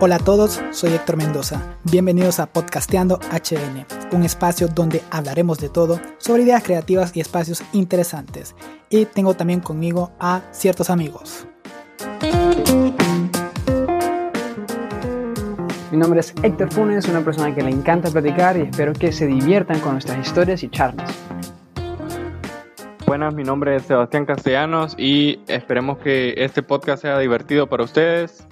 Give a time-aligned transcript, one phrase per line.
[0.00, 1.60] Hola a todos, soy Héctor Mendoza.
[1.82, 7.64] Bienvenidos a Podcasteando HN, un espacio donde hablaremos de todo sobre ideas creativas y espacios
[7.72, 8.54] interesantes.
[8.90, 11.48] Y tengo también conmigo a ciertos amigos.
[15.90, 19.26] Mi nombre es Héctor Funes, una persona que le encanta platicar y espero que se
[19.26, 21.10] diviertan con nuestras historias y charlas.
[23.04, 28.46] Buenas, mi nombre es Sebastián Castellanos y esperemos que este podcast sea divertido para ustedes.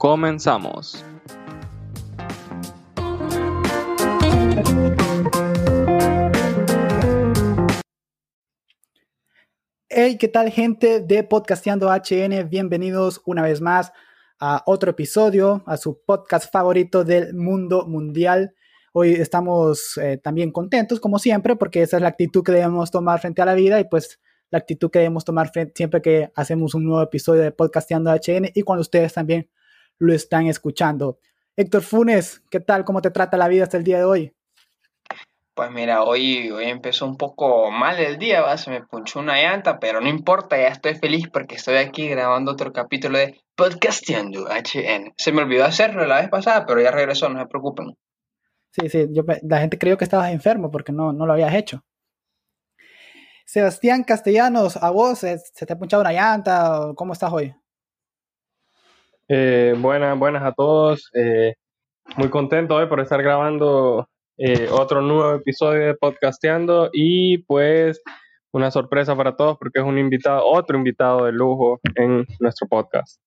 [0.00, 1.04] Comenzamos.
[9.90, 12.48] Hey, ¿qué tal gente de Podcasteando HN?
[12.48, 13.92] Bienvenidos una vez más
[14.38, 18.54] a otro episodio, a su podcast favorito del mundo mundial.
[18.94, 23.20] Hoy estamos eh, también contentos, como siempre, porque esa es la actitud que debemos tomar
[23.20, 24.18] frente a la vida y pues
[24.50, 28.62] la actitud que debemos tomar siempre que hacemos un nuevo episodio de Podcasteando HN y
[28.62, 29.50] cuando ustedes también
[30.00, 31.20] lo están escuchando.
[31.56, 32.84] Héctor Funes, ¿qué tal?
[32.84, 34.34] ¿Cómo te trata la vida hasta el día de hoy?
[35.54, 38.56] Pues mira, hoy, hoy empezó un poco mal el día, ¿va?
[38.56, 42.52] se me punchó una llanta, pero no importa, ya estoy feliz porque estoy aquí grabando
[42.52, 45.12] otro capítulo de Podcasteando HN.
[45.18, 47.94] Se me olvidó hacerlo la vez pasada, pero ya regresó, no se preocupen.
[48.70, 51.84] Sí, sí, yo, la gente creyó que estabas enfermo porque no, no lo habías hecho.
[53.44, 56.92] Sebastián Castellanos, ¿a vos se, se te ha punchado una llanta?
[56.94, 57.52] ¿Cómo estás hoy?
[59.32, 61.08] Eh, buenas, buenas a todos.
[61.14, 61.54] Eh,
[62.16, 68.02] muy contento hoy por estar grabando eh, otro nuevo episodio de Podcasteando y pues
[68.50, 73.20] una sorpresa para todos porque es un invitado, otro invitado de lujo en nuestro podcast.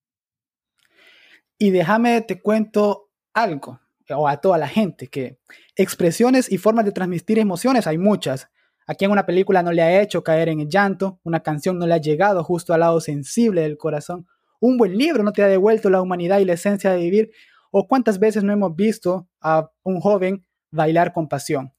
[1.58, 3.80] Y déjame te cuento algo,
[4.14, 5.38] o a toda la gente, que
[5.78, 8.50] expresiones y formas de transmitir emociones hay muchas.
[8.88, 11.88] Aquí en una película no le ha hecho caer en el llanto, una canción no
[11.88, 14.28] le ha llegado justo al lado sensible del corazón,
[14.64, 17.32] un buen libro no te ha devuelto la humanidad y la esencia de vivir,
[17.70, 21.74] o cuántas veces no hemos visto a un joven bailar con pasión.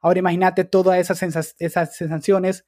[0.00, 2.64] Ahora imagínate todas esas, esas sensaciones,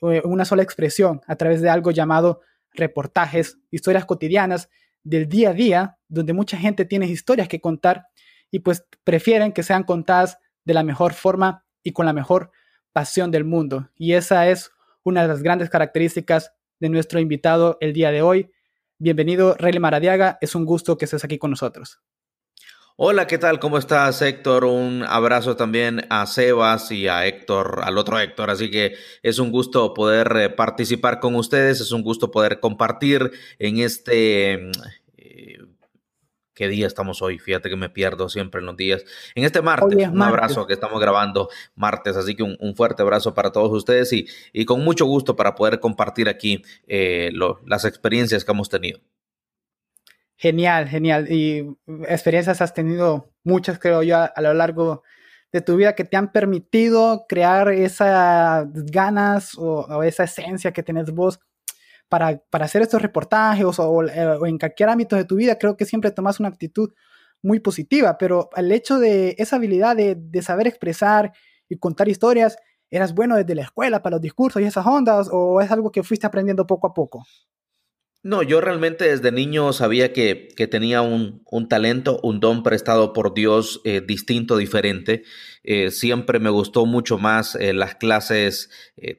[0.00, 2.40] eh, una sola expresión, a través de algo llamado
[2.72, 4.70] reportajes, historias cotidianas
[5.02, 8.06] del día a día, donde mucha gente tiene historias que contar
[8.50, 12.52] y pues prefieren que sean contadas de la mejor forma y con la mejor
[12.94, 13.90] pasión del mundo.
[13.96, 14.70] Y esa es
[15.02, 18.50] una de las grandes características de nuestro invitado el día de hoy,
[19.02, 20.36] Bienvenido, Rey Maradiaga.
[20.42, 22.02] Es un gusto que estés aquí con nosotros.
[22.96, 23.58] Hola, ¿qué tal?
[23.58, 24.66] ¿Cómo estás, Héctor?
[24.66, 28.50] Un abrazo también a Sebas y a Héctor, al otro Héctor.
[28.50, 33.30] Así que es un gusto poder eh, participar con ustedes, es un gusto poder compartir
[33.58, 34.70] en este
[36.60, 37.38] qué día estamos hoy.
[37.38, 39.02] Fíjate que me pierdo siempre en los días.
[39.34, 43.50] En este martes, un abrazo que estamos grabando martes, así que un, fuerte abrazo para
[43.50, 47.30] todos ustedes y, y, con mucho gusto para poder compartir aquí eh,
[47.64, 49.00] las experiencias que hemos tenido.
[50.36, 51.32] Genial, genial.
[51.32, 51.66] Y
[52.06, 55.02] experiencias has tenido muchas, creo yo, a, lo largo
[55.52, 60.82] de tu vida que te han permitido crear esas ganas o, o esa esencia que
[60.82, 61.40] tienes vos
[62.10, 66.10] para, hacer estos reportajes eh, o, en cualquier ámbito de tu vida, creo que siempre
[66.10, 66.92] tomas una actitud
[67.40, 71.32] muy positiva, pero el hecho de esa habilidad de, de saber expresar
[71.68, 72.58] y contar historias,
[72.90, 76.02] ¿eras bueno desde la escuela para los discursos y esas ondas o es algo que
[76.02, 77.24] fuiste aprendiendo poco a poco?
[78.22, 83.14] No, yo realmente desde niño sabía que, que tenía un, un, talento, un don prestado
[83.14, 85.22] por Dios eh, distinto, diferente.
[85.62, 88.70] Eh, siempre me gustó mucho más eh, las clases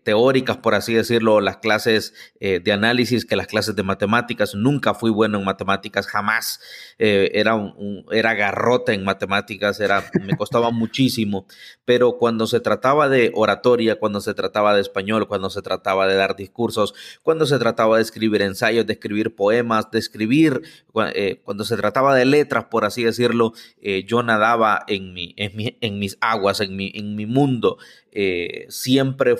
[0.04, 4.54] teóricas, por así decirlo, las clases de análisis que las clases de matemáticas.
[4.54, 6.60] Nunca fui bueno en matemáticas, jamás.
[7.00, 7.74] era,
[8.12, 11.48] era garrote en matemáticas, era, me costaba muchísimo.
[11.84, 16.16] Pero cuando se trataba de oratoria, cuando se trataba de español, cuando se trataba de
[16.16, 16.94] dar discursos,
[17.24, 20.62] cuando se trataba de escribir ensayos, de escribir poemas, de escribir,
[21.14, 26.00] eh, cuando se trataba de letras, por así decirlo, eh, yo nadaba en, mi, en,
[26.00, 27.78] mis aguas, en mi, en mi mundo.
[28.12, 29.36] Eh, siempre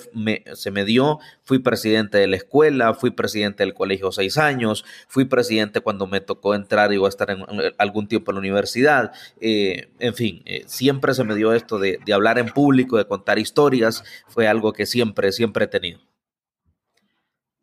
[0.54, 5.26] se me dio, fui presidente de la escuela, fui presidente del colegio seis años, fui
[5.26, 7.46] presidente cuando me tocó entrar y a estar en,
[7.78, 9.12] algún tiempo en la universidad.
[9.40, 14.04] en fin, siempre se me dio esto de, de hablar en público, de contar historias,
[14.28, 16.00] fue algo que siempre, siempre he tenido.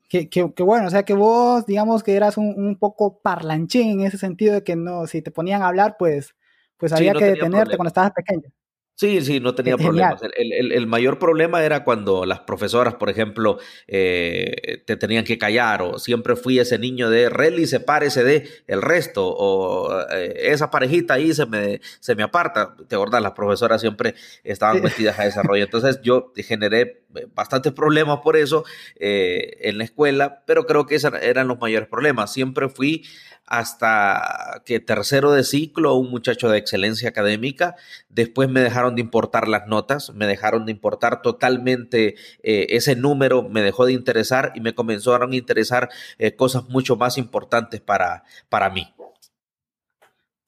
[0.08, 4.54] Que, bueno, o sea que vos, digamos que eras un, poco parlanchín en ese sentido
[4.54, 6.34] de que no, si te ponían a hablar, pues,
[6.78, 8.50] pues había que detenerte cuando estabas pequeño.
[8.98, 10.20] Sí, sí, no tenía problemas.
[10.36, 16.00] El, mayor problema era cuando las profesoras, por ejemplo, eh, te tenían que callar o
[16.00, 21.32] siempre fui ese niño de Relly, sepárese de el resto o eh, esa parejita ahí
[21.32, 22.74] se me, se me aparta.
[22.88, 25.62] Te acordás, las profesoras siempre estaban metidas a ese rollo.
[25.62, 27.02] Entonces yo generé
[27.36, 28.64] bastantes problemas por eso
[28.96, 32.32] en la escuela, pero creo que esos eran los mayores problemas.
[32.32, 33.04] Siempre fui
[33.48, 37.76] hasta que tercero de ciclo, un muchacho de excelencia académica.
[38.10, 43.48] Después me dejaron de importar las notas, me dejaron de importar totalmente eh, ese número,
[43.48, 48.24] me dejó de interesar y me comenzaron a interesar eh, cosas mucho más importantes para,
[48.50, 48.94] para mí.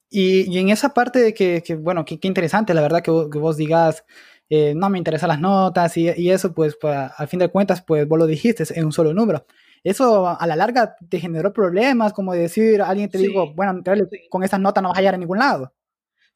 [0.09, 4.03] Y, en esa parte de que, bueno, qué interesante, la verdad, que vos, digas,
[4.49, 8.07] eh, no me interesan las notas y, eso, pues, pues, al fin de cuentas, pues
[8.07, 9.45] vos lo dijiste, en un solo número
[9.83, 13.81] eso a la larga te generó problemas, como decir, alguien te dijo, bueno,
[14.29, 15.73] con estas notas no vas a hallar en ningún lado.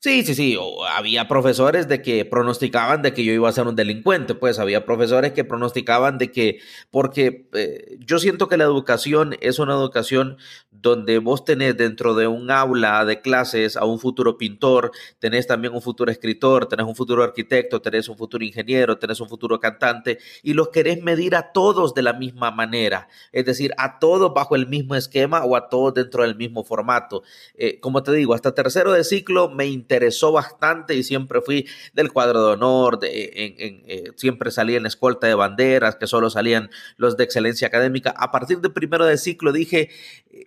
[0.06, 0.56] Sí, sí, sí.
[0.92, 4.86] había profesores de que pronosticaban de que yo iba a ser un delincuente, pues había
[4.86, 6.60] profesores que pronosticaban de que,
[6.92, 10.38] porque eh, yo siento que la educación es una educación
[10.70, 15.74] donde vos tenés dentro de un aula de clases a un futuro pintor, tenés también
[15.74, 20.20] un futuro escritor, tenés un futuro arquitecto, tenés un futuro ingeniero, tenés un futuro cantante
[20.44, 24.56] y los querés medir a todos de la misma manera, es decir, a todos bajo
[24.56, 27.24] el mismo esquema o a todos dentro del mismo formato.
[27.56, 32.12] Eh, como te digo, hasta tercero de ciclo me interesó bastante y siempre fui del
[32.12, 37.24] cuadro de honor, eh, siempre salí en escolta de banderas, que solo salían los de
[37.24, 38.14] excelencia académica.
[38.18, 39.90] A partir de primero de ciclo dije,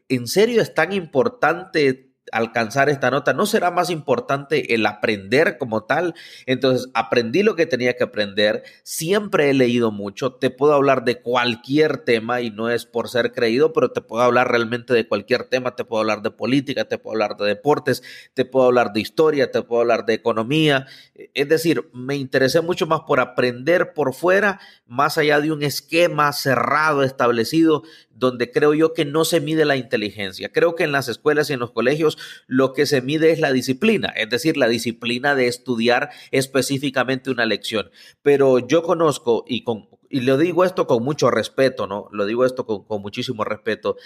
[0.08, 5.84] en serio es tan importante alcanzar esta nota, ¿no será más importante el aprender como
[5.84, 6.14] tal?
[6.46, 11.20] Entonces, aprendí lo que tenía que aprender, siempre he leído mucho, te puedo hablar de
[11.20, 15.44] cualquier tema y no es por ser creído, pero te puedo hablar realmente de cualquier
[15.44, 18.02] tema, te puedo hablar de política, te puedo hablar de deportes,
[18.34, 20.86] te puedo hablar de historia, te puedo hablar de economía,
[21.34, 26.32] es decir, me interesé mucho más por aprender por fuera, más allá de un esquema
[26.32, 27.82] cerrado, establecido,
[28.18, 30.50] donde creo yo que no se mide la inteligencia.
[30.50, 33.52] Creo que en las escuelas y en los colegios lo que se mide es la
[33.52, 37.90] disciplina, es decir, la disciplina de estudiar específicamente una lección.
[38.22, 42.08] Pero yo conozco y con y lo digo esto con mucho respeto, ¿no?
[42.12, 43.96] Lo digo esto con, con muchísimo respeto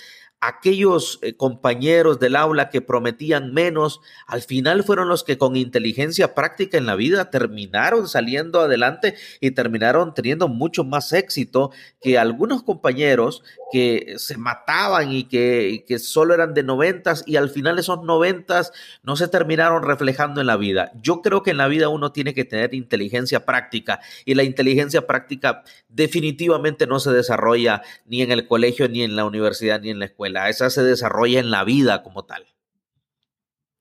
[0.42, 6.34] aquellos eh, compañeros del aula que prometían menos, al final fueron los que con inteligencia
[6.34, 11.70] práctica en la vida terminaron saliendo adelante y terminaron teniendo mucho más éxito
[12.00, 17.48] que algunos compañeros que se mataban y que, que solo eran de noventas y al
[17.48, 18.72] final esos noventas
[19.04, 20.90] no se terminaron reflejando en la vida.
[21.00, 25.06] Yo creo que en la vida uno tiene que tener inteligencia práctica y la inteligencia
[25.06, 29.98] práctica definitivamente no se desarrolla ni en el colegio, ni en la universidad, ni en
[29.98, 32.46] la escuela esa se desarrolla en la vida como tal.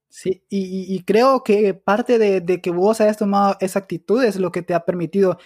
[0.10, 4.62] Sí, y, creo que parte de, que vos hayas tomado esa actitud es lo que
[4.62, 5.38] te ha permitido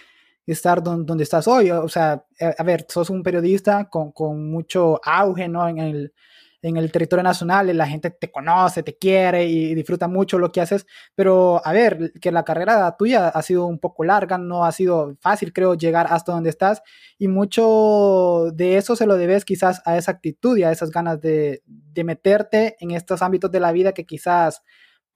[0.44, 1.70] estar donde, estás hoy.
[1.70, 5.68] O sea, eh, a ver, sos un periodista con, con mucho auge ¿no?
[5.68, 6.12] en, el,
[6.62, 10.60] en el territorio nacional, la gente te conoce, te quiere y disfruta mucho lo que
[10.60, 14.72] haces, pero a ver, que la carrera tuya ha sido un poco larga, no ha
[14.72, 16.82] sido fácil, creo, llegar hasta donde estás
[17.18, 21.20] y mucho de eso se lo debes quizás a esa actitud y a esas ganas
[21.20, 24.62] de, de meterte en estos ámbitos de la vida que quizás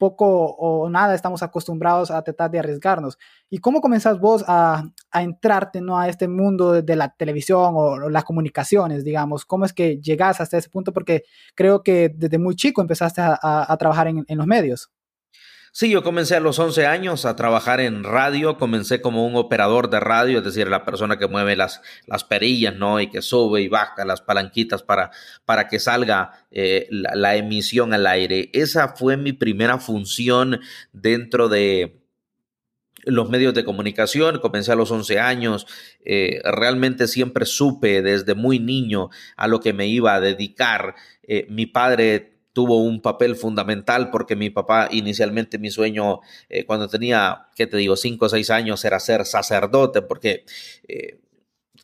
[0.01, 3.19] poco o nada estamos acostumbrados a tratar de arriesgarnos.
[3.51, 5.99] ¿Y cómo comenzás vos a, a entrarte ¿no?
[5.99, 9.45] a este mundo de, la televisión o, las comunicaciones, digamos?
[9.45, 10.95] ¿Cómo es que llegás hasta ese punto?
[10.95, 11.25] Porque
[11.55, 14.91] creo que desde muy chico empezaste a, a, trabajar en, en los medios.
[15.73, 19.89] Sí, yo comencé a los 11 años a trabajar en radio, comencé como un operador
[19.89, 23.01] de radio, es decir, la persona que mueve las, las perillas, ¿no?
[23.01, 25.13] Y que sube y baja las palanquitas para,
[25.45, 28.51] para que salga eh, la, emisión al aire.
[28.53, 30.61] Esa fue mi primera función
[30.93, 32.01] dentro de,
[33.05, 35.67] los medios de comunicación, comencé a los 11 años,
[36.05, 40.97] eh, realmente siempre supe desde muy niño a lo que me iba a dedicar.
[41.23, 46.89] Eh, mi padre tuvo un papel fundamental porque mi papá inicialmente mi sueño eh, cuando
[46.89, 50.45] tenía, ¿qué te digo?, cinco o seis años era ser sacerdote porque
[50.89, 51.19] eh,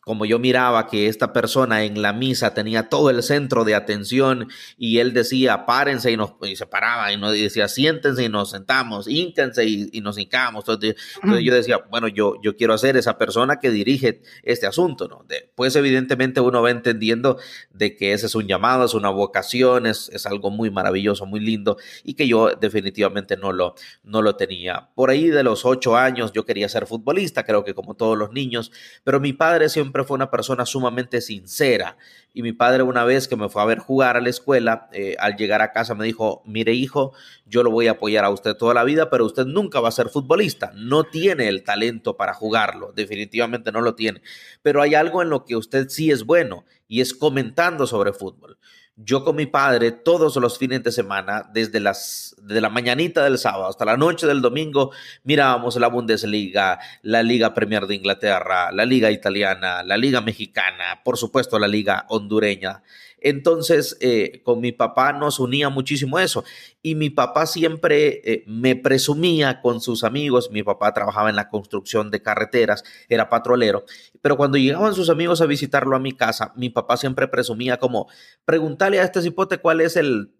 [0.06, 4.46] como yo miraba que esta persona en la misa tenía todo el centro de atención
[4.78, 8.50] y él decía, párense y, nos, y se paraba y nos decía, siéntense y nos
[8.50, 10.64] sentamos, ínquense y, nos hincamos.
[10.68, 10.94] Entonces,
[11.42, 15.24] yo decía, bueno, yo, yo quiero ser esa persona que dirige este asunto, ¿no?
[15.26, 17.38] Después, evidentemente, uno va entendiendo
[17.70, 21.40] de que ese es un llamado, es una vocación, es, es algo muy maravilloso, muy
[21.40, 24.88] lindo y que yo definitivamente no lo, no lo tenía.
[24.94, 28.30] Por ahí de los ocho años yo quería ser futbolista, creo que como todos los
[28.30, 28.70] niños,
[29.02, 31.96] pero mi padre siempre fue una persona sumamente sincera.
[32.34, 35.16] Y mi padre una vez que me fue a ver jugar a la escuela, eh,
[35.18, 37.12] al llegar a casa me dijo, mire hijo,
[37.46, 39.92] yo lo voy a apoyar a usted toda la vida, pero usted nunca va a
[39.92, 40.72] ser futbolista.
[40.74, 44.22] No tiene el talento para jugarlo, definitivamente no lo tiene.
[44.62, 48.58] Pero hay algo en lo que usted sí es bueno y es comentando sobre fútbol.
[48.96, 53.38] Yo con mi padre todos los fines de semana, desde las de la mañanita del
[53.38, 54.90] sábado hasta la noche del domingo,
[55.24, 61.18] mirábamos la Bundesliga, la Liga Premier de Inglaterra, la Liga Italiana, la Liga Mexicana, por
[61.18, 62.82] supuesto la Liga Hondureña.
[63.20, 66.44] Entonces, eh, con mi papá nos unía muchísimo eso.
[66.82, 70.50] Y mi papá siempre eh, me presumía con sus amigos.
[70.50, 73.84] Mi papá trabajaba en la construcción de carreteras, era patrolero.
[74.22, 78.08] Pero cuando llegaban sus amigos a visitarlo a mi casa, mi papá siempre presumía como,
[78.44, 80.30] pregúntale a este cipote cuál es el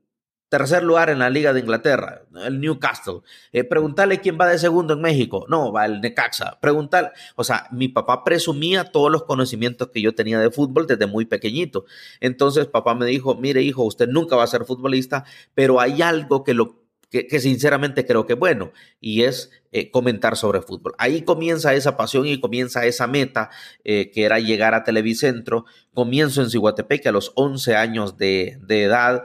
[0.49, 3.21] tercer lugar en la Liga de Inglaterra, el Newcastle.
[3.53, 5.47] Eh, preguntarle quién va de segundo en México.
[5.49, 6.59] No, va el Necaxa.
[6.61, 11.07] Preguntar, o sea, mi papá presumía todos los conocimientos que yo tenía de fútbol desde
[11.07, 11.85] muy pequeñito.
[12.21, 15.25] Entonces papá me dijo, mire hijo, usted nunca va a ser futbolista,
[15.55, 20.61] pero hay algo que lo que, sinceramente creo que bueno, y es eh, comentar sobre
[20.61, 20.95] fútbol.
[20.99, 23.51] Ahí comienza esa pasión y comienza esa meta
[23.85, 25.65] eh, que era llegar a Televicentro.
[25.95, 29.23] Comienzo en Cihuatepec a los 11 años de, edad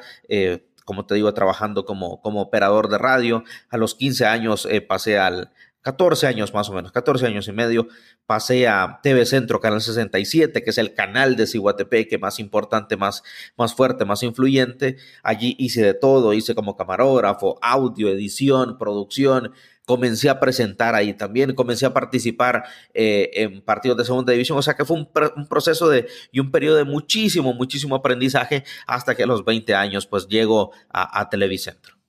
[0.86, 3.44] como te digo, trabajando como, como operador de radio.
[3.70, 7.52] A los 15 años eh, pasé al, 14 años más o menos, 14 años y
[7.52, 7.88] medio,
[8.26, 13.24] pasé a TV Centro, Canal 67, que es el canal de que más importante, más,
[13.58, 14.98] más fuerte, más influyente.
[15.24, 19.54] Allí hice de todo, hice como camarógrafo, audio, edición, producción,
[19.86, 24.62] comencé a presentar ahí también, comencé a participar eh, en partidos de segunda división, o
[24.62, 29.24] sea que fue un, proceso de, y un periodo de muchísimo, muchísimo aprendizaje hasta que
[29.24, 32.01] a los 20 años pues llego a, a Televicentro.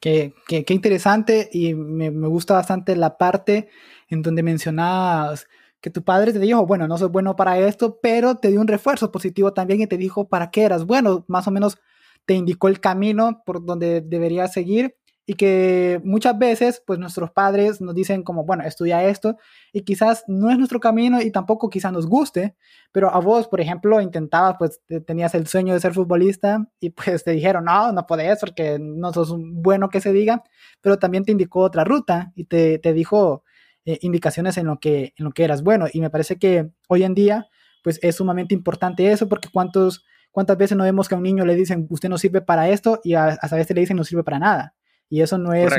[0.00, 3.68] Qué, qué, interesante y me, me, gusta bastante la parte
[4.08, 5.48] en donde mencionabas
[5.80, 8.68] que tu padre te dijo, bueno, no soy bueno para esto, pero te dio un
[8.68, 11.78] refuerzo positivo también y te dijo para qué eras bueno, más o menos
[12.26, 14.96] te indicó el camino por donde deberías seguir
[15.30, 19.36] y que muchas veces pues nuestros padres nos dicen como, bueno, estudia esto
[19.74, 22.56] y quizás no es nuestro camino y tampoco quizás nos guste,
[22.92, 27.24] pero a vos, por ejemplo, intentabas, pues tenías el sueño de ser futbolista y pues
[27.24, 30.44] te dijeron, no, no podés porque no sos bueno que se diga,
[30.80, 33.44] pero también te indicó otra ruta y te, te dijo
[33.84, 37.02] eh, indicaciones en lo, que, en lo que eras bueno y me parece que hoy
[37.02, 37.48] en día
[37.84, 40.06] pues es sumamente importante eso porque cuántos...
[40.30, 43.00] ¿Cuántas veces no vemos que a un niño le dicen, usted no sirve para esto
[43.02, 44.76] y a, a veces le dicen, no sirve para nada?
[45.08, 45.72] Y eso no es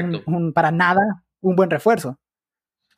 [0.54, 2.18] para nada un buen refuerzo.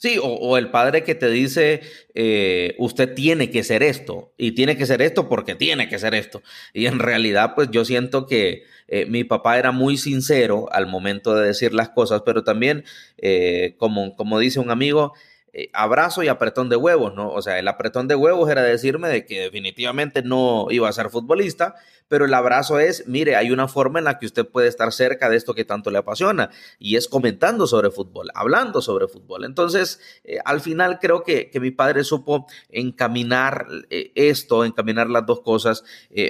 [0.01, 1.81] Sí, o, el padre que te dice,
[2.15, 6.15] eh, usted tiene que ser esto, y tiene que ser esto porque tiene que ser
[6.15, 6.41] esto.
[6.73, 11.35] Y en realidad, pues yo siento que eh, mi papá era muy sincero al momento
[11.35, 12.83] de decir las cosas, pero también,
[13.17, 15.13] eh, como, como dice un amigo,
[15.53, 17.29] eh, abrazo y apretón de huevos, ¿no?
[17.29, 21.09] O sea, el apretón de huevos era decirme de que definitivamente no iba a ser
[21.09, 21.75] futbolista,
[22.07, 25.29] pero el abrazo es, mire, hay una forma en la que usted puede estar cerca
[25.29, 29.43] de esto que tanto le apasiona y es comentando sobre fútbol, hablando sobre fútbol.
[29.43, 35.25] Entonces, eh, al final creo que, que, mi padre supo encaminar eh, esto, encaminar las
[35.25, 35.83] dos cosas.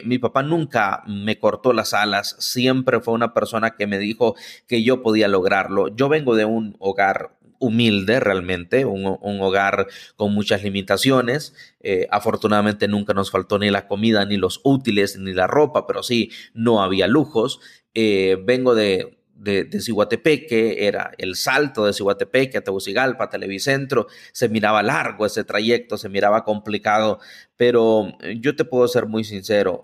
[0.04, 4.36] mi papá nunca me cortó las alas, siempre fue una persona que me dijo
[4.68, 5.90] que yo podía lograrlo.
[5.90, 9.06] Yo vengo de un hogar humilde realmente, un,
[9.40, 9.88] hogar
[10.18, 11.54] con muchas limitaciones.
[11.80, 16.04] Eh, afortunadamente nunca nos faltó ni la comida, ni los útiles, ni la ropa, pero
[16.04, 17.62] sí, no había lujos.
[17.94, 24.50] Eh, vengo de, de, de que era el salto de Cihuatepeque a Tegucigalpa, Televicentro, se
[24.50, 27.20] miraba largo ese trayecto, se miraba complicado,
[27.56, 29.84] pero eh, yo te puedo ser muy sincero,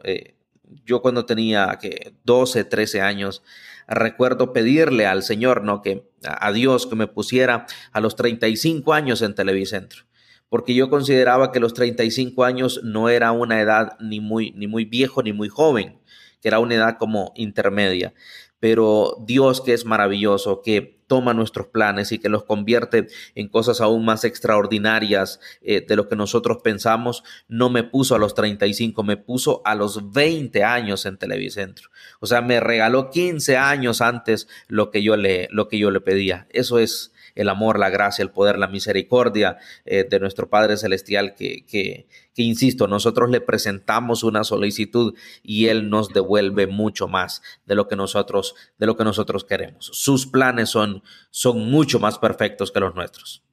[0.85, 3.43] yo cuando tenía que 12, 13 años,
[3.87, 5.81] recuerdo pedirle al Señor, ¿no?
[5.81, 10.03] Que a Dios que me pusiera a los 35 años en Televicentro,
[10.49, 14.85] porque yo consideraba que los 35 años no era una edad ni muy, ni muy
[14.85, 15.99] viejo ni muy joven,
[16.41, 18.13] que era una edad como intermedia
[18.59, 23.81] pero Dios que es maravilloso, que toma nuestros planes y que los convierte en cosas
[23.81, 29.03] aún más extraordinarias eh, de lo que nosotros pensamos, no me puso a los 35,
[29.03, 31.89] me puso a los 20 años en Televicentro.
[32.19, 36.01] O sea, me regaló 15 años antes lo que yo le, lo que yo le
[36.01, 36.47] pedía.
[36.51, 41.35] Eso es el amor, la gracia, el poder, la misericordia eh, de nuestro Padre Celestial
[41.35, 47.75] que, que, insisto, nosotros le presentamos una solicitud y Él nos devuelve mucho más de
[47.75, 49.89] lo que nosotros, de lo que nosotros queremos.
[49.93, 53.43] Sus planes son, son mucho más perfectos que los nuestros.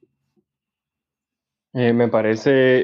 [1.73, 2.81] Eh, me parece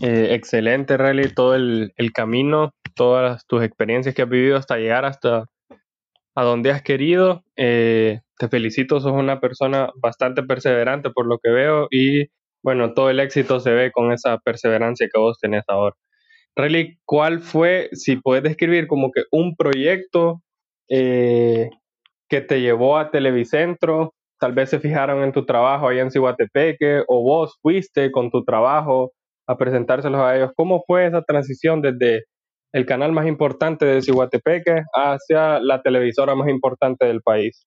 [0.00, 5.04] eh, excelente, Rally, todo el, el, camino, todas tus experiencias que has vivido hasta llegar
[5.04, 5.46] hasta
[6.38, 7.42] a donde has querido.
[7.56, 12.28] Eh, te felicito, sos una persona bastante perseverante por lo que veo y
[12.62, 15.96] bueno, todo el éxito se ve con esa perseverancia que vos tenés ahora.
[16.54, 20.42] Relly, ¿cuál fue, si puedes describir como que un proyecto
[20.88, 21.70] eh,
[22.28, 24.14] que te llevó a Televicentro?
[24.38, 28.44] Tal vez se fijaron en tu trabajo allá en Cihuatepeque o vos fuiste con tu
[28.44, 29.12] trabajo
[29.48, 30.52] a presentárselos a ellos.
[30.54, 32.26] ¿Cómo fue esa transición desde
[32.72, 37.66] el canal más importante de Cihuatepeque hacia la televisora más importante del país.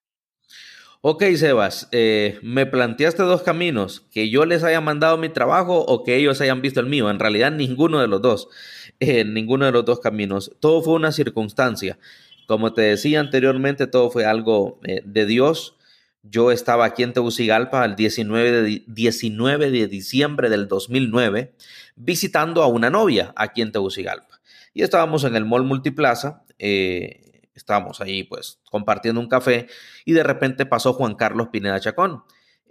[1.04, 6.04] Ok, Sebas, eh, me planteaste dos caminos, que yo les haya mandado mi trabajo o
[6.04, 7.10] que ellos hayan visto el mío.
[7.10, 8.50] En realidad, ninguno de los dos,
[9.00, 10.52] eh, ninguno de los dos caminos.
[10.60, 11.98] Todo fue una circunstancia.
[12.46, 15.76] Como te decía anteriormente, todo fue algo eh, de Dios.
[16.22, 21.56] Yo estaba aquí en Tegucigalpa el 19 de, 19 de diciembre del 2009
[21.96, 24.31] visitando a una novia aquí en Tegucigalpa.
[24.74, 26.44] Y estábamos en el Mall Multiplaza.
[26.60, 29.68] Eh, estábamos ahí pues compartiendo un café
[30.06, 32.24] y de repente pasó Juan Carlos Pineda Chacón.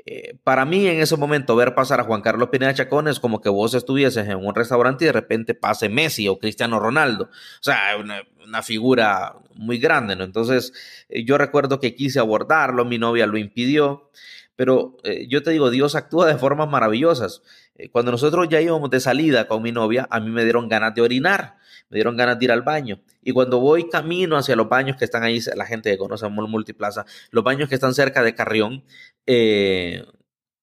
[0.07, 3.42] Eh, para mí en ese momento ver pasar a Juan Carlos Pineda Chacón es como
[3.42, 7.25] que vos estuvieses en un restaurante y de repente pase Messi o Cristiano Ronaldo.
[7.25, 10.25] O sea, una, figura muy grande, ¿no?
[10.25, 10.73] Entonces
[11.09, 14.11] eh, yo recuerdo que quise abordarlo, mi novia lo impidió,
[14.57, 17.42] pero eh, yo te digo, Dios actúa de formas maravillosas.
[17.92, 21.02] cuando nosotros ya íbamos de salida con mi novia, a mí me dieron ganas de
[21.02, 21.59] orinar
[21.90, 23.00] me dieron ganas de ir al baño.
[23.23, 26.49] Y cuando voy camino hacia los baños que están ahí, la gente que conoce Mall
[26.49, 28.85] Multiplaza, los baños que están cerca de Carrión,
[29.26, 30.04] eh,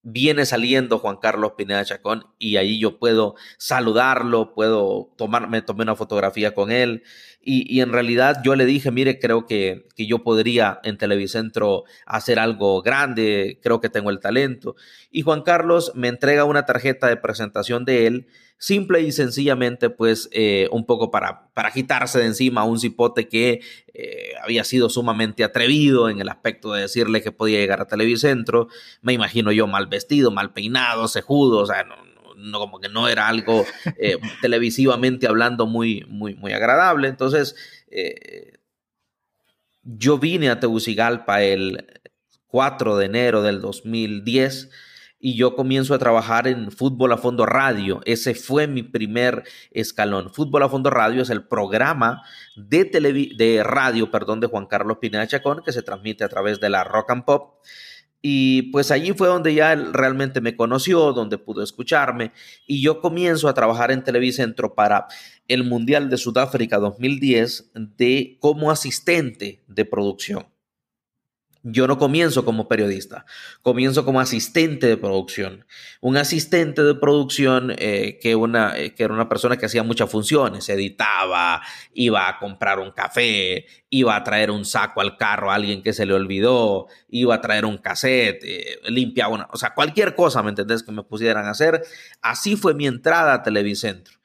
[0.09, 5.95] viene saliendo Juan Carlos Pineda Chacón y ahí yo puedo saludarlo, puedo tomarme, tomé una
[5.97, 7.03] fotografía con él
[7.41, 12.39] y, en realidad yo le dije, mire, creo que, que, yo podría en Televicentro hacer
[12.39, 14.75] algo grande, creo que tengo el talento.
[15.11, 20.29] Y Juan Carlos me entrega una tarjeta de presentación de él simple y sencillamente, pues,
[20.31, 23.61] eh, un poco para, para quitarse de encima a un cipote que
[23.93, 28.67] eh, había sido sumamente atrevido en el aspecto de decirle que podía llegar a Televicentro.
[29.01, 31.85] Me imagino yo mal vestido, mal peinado, cejudo, o sea,
[32.35, 33.65] no, como que no era algo
[33.97, 37.07] eh, televisivamente hablando muy, muy, muy agradable.
[37.07, 37.55] Entonces,
[39.83, 41.87] yo vine a Tegucigalpa el
[42.47, 44.69] 4 de enero del 2010
[45.19, 48.01] y yo comienzo a trabajar en Fútbol a Fondo Radio.
[48.05, 50.31] Ese fue mi primer escalón.
[50.33, 52.21] Fútbol a Fondo Radio es el programa
[52.55, 52.83] de,
[53.37, 56.83] de radio perdón, de Juan Carlos Pineda Chacón que se transmite a través de la
[56.83, 57.55] Rock and Pop.
[58.21, 62.33] Y pues allí fue donde ya él realmente me conoció, donde pudo escucharme.
[62.65, 65.07] Y yo comienzo a trabajar en Televicentro para
[65.47, 70.47] el Mundial de Sudáfrica 2010 de, como asistente de producción.
[71.69, 73.25] Yo no comienzo como periodista,
[73.61, 75.65] comienzo como asistente de producción.
[75.99, 80.09] Un asistente de producción eh, que, una, eh, que era una persona que hacía muchas
[80.09, 81.61] funciones, editaba,
[81.93, 85.91] iba a comprar un café, iba a traer un saco al carro a alguien que
[85.91, 90.41] se le olvidó, iba a traer un cassette, eh, limpiaba una, o sea, cualquier cosa,
[90.43, 90.83] ¿me entendés?
[90.83, 91.83] Que me pusieran a hacer.
[92.21, 94.15] Así fue mi entrada a Televicentro.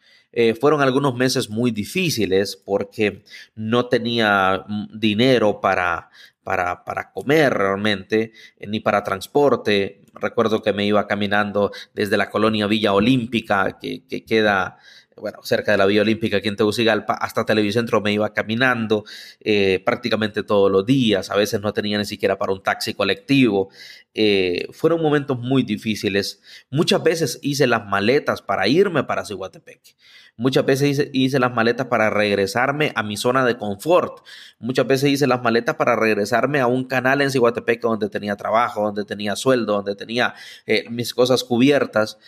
[0.60, 3.24] fueron algunos meses muy difíciles porque
[3.54, 6.08] no tenía mm, dinero para,
[6.42, 10.02] para, para comer realmente, eh, ni para transporte.
[10.14, 14.78] Recuerdo que me iba caminando desde la colonia Villa Olímpica, que, que queda
[15.16, 19.04] bueno, cerca de la Villa Olímpica aquí en Tegucigalpa, hasta Televicentro me iba caminando
[19.40, 23.70] eh, prácticamente todos los días, a veces no tenía ni siquiera para un taxi colectivo.
[24.14, 26.42] Eh, fueron momentos muy difíciles.
[26.70, 29.80] Muchas veces hice las maletas para irme para Cihuatepec.
[30.36, 34.24] Muchas veces hice, las maletas para regresarme a mi zona de confort.
[34.58, 38.82] Muchas veces hice las maletas para regresarme a un canal en Cihuatepec donde tenía trabajo,
[38.82, 40.34] donde tenía sueldo, donde tenía
[40.66, 42.18] eh, mis cosas cubiertas.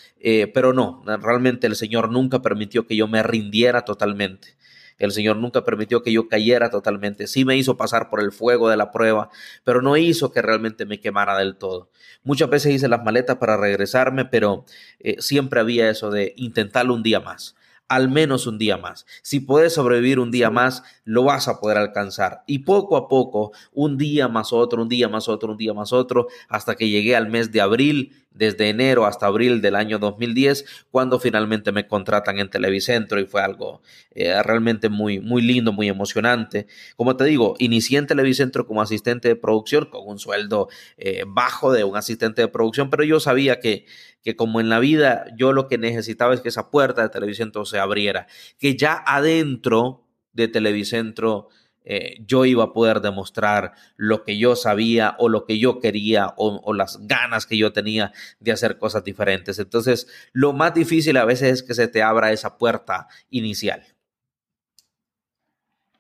[0.53, 4.57] pero no, realmente el Señor nunca permitió que yo me rindiera totalmente.
[4.99, 7.27] El Señor nunca permitió que yo cayera totalmente.
[7.27, 9.31] Sí me hizo pasar por el fuego de la prueba,
[9.65, 11.91] pero no hizo que realmente me quemara del todo.
[12.23, 14.65] Muchas veces hice las maletas para regresarme, pero
[15.01, 17.57] eh, siempre había eso de intentarlo un día más
[17.89, 19.07] al menos un día más.
[19.23, 22.43] Si puedes sobrevivir un día más, lo vas a poder alcanzar.
[22.47, 25.93] Y poco a poco, un día más otro, un día más otro, un día más
[25.93, 30.85] otro, hasta que llegué al mes de abril, desde enero hasta abril del año 2010,
[30.91, 35.89] cuando finalmente me contratan en Televicentro y fue algo eh, realmente muy, muy lindo, muy
[35.89, 36.67] emocionante.
[36.97, 40.69] Como te digo, inicié en Televicentro como asistente de producción con un sueldo
[40.99, 43.87] eh, bajo de un asistente de producción, pero yo sabía que
[44.25, 47.67] que como en la vida yo lo que necesitaba es que esa puerta de Televicentro
[47.67, 48.27] se abriera,
[48.59, 51.49] que ya adentro de Televicentro
[51.85, 56.35] eh, yo iba a poder demostrar lo que yo sabía o lo que yo quería
[56.37, 59.59] o, las ganas que yo tenía de hacer cosas diferentes.
[59.59, 63.85] Entonces, lo más difícil a veces es que se te abra esa puerta inicial.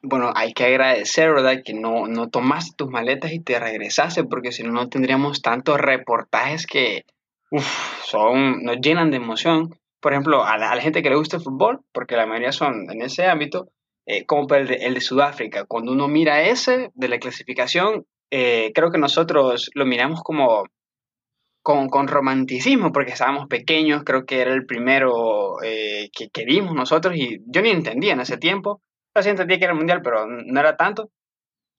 [0.03, 1.63] Bueno, hay que agradecer, ¿verdad?
[1.65, 5.81] Que no, no tomaste tus maletas y te regresaste, porque si no, no tendríamos tantos
[5.81, 7.07] reportajes que,
[8.05, 9.79] son, nos llenan de emoción.
[10.01, 13.03] Por ejemplo, a la, gente que le gusta el fútbol, porque la mayoría son en
[13.03, 13.69] ese ámbito,
[14.07, 15.65] eh, como el de, el de, Sudáfrica.
[15.65, 20.65] Cuando uno mira ese de la clasificación, eh, creo que nosotros lo miramos como
[21.63, 26.75] con, con, romanticismo, porque estábamos pequeños, creo que era el primero eh, que, que, vimos
[26.75, 28.83] nosotros y yo ni entendía en ese tiempo,
[29.15, 31.11] recién entendí que era el mundial, pero no era tanto.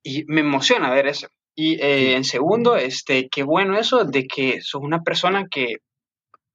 [0.04, 1.28] Y me emociona ver eso.
[1.56, 5.78] Y eh, en segundo, este, qué bueno eso de que sos una persona que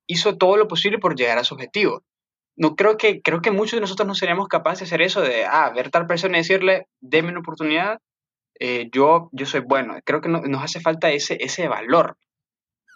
[0.07, 2.03] hizo todo lo posible por llegar a su objetivo.
[2.57, 5.45] No creo que, creo que muchos de nosotros no seríamos capaces de hacer eso de,
[5.45, 7.99] ah, ver tal persona y decirle, déme una oportunidad,
[8.59, 9.99] eh, yo, yo soy bueno.
[10.05, 12.17] Creo que nos hace falta ese, ese valor.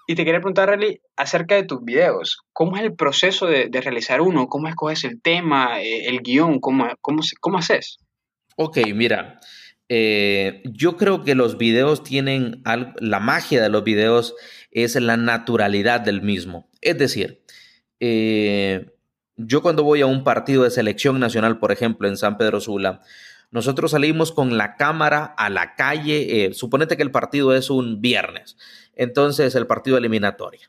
[0.07, 2.43] Y te quería preguntar, Rally, acerca de tus videos.
[2.53, 4.49] ¿Cómo es el proceso de, de realizar uno?
[4.49, 6.61] ¿Cómo escoges el tema, eh, el guion?
[6.61, 7.97] ¿Cómo, cómo, cómo haces?
[8.57, 9.40] Ok, mira,
[9.88, 12.62] eh, yo creo que los videos tienen,
[13.01, 14.35] la magia de los videos
[14.71, 16.71] es la naturalidad del mismo.
[16.83, 17.43] Es decir,
[19.37, 23.03] yo cuando voy a un partido de selección nacional, por ejemplo, en San Pedro Sula,
[23.51, 28.57] nosotros salimos con la cámara a la calle, suponete que el partido es un viernes
[28.97, 30.68] entonces el partido eliminatorio.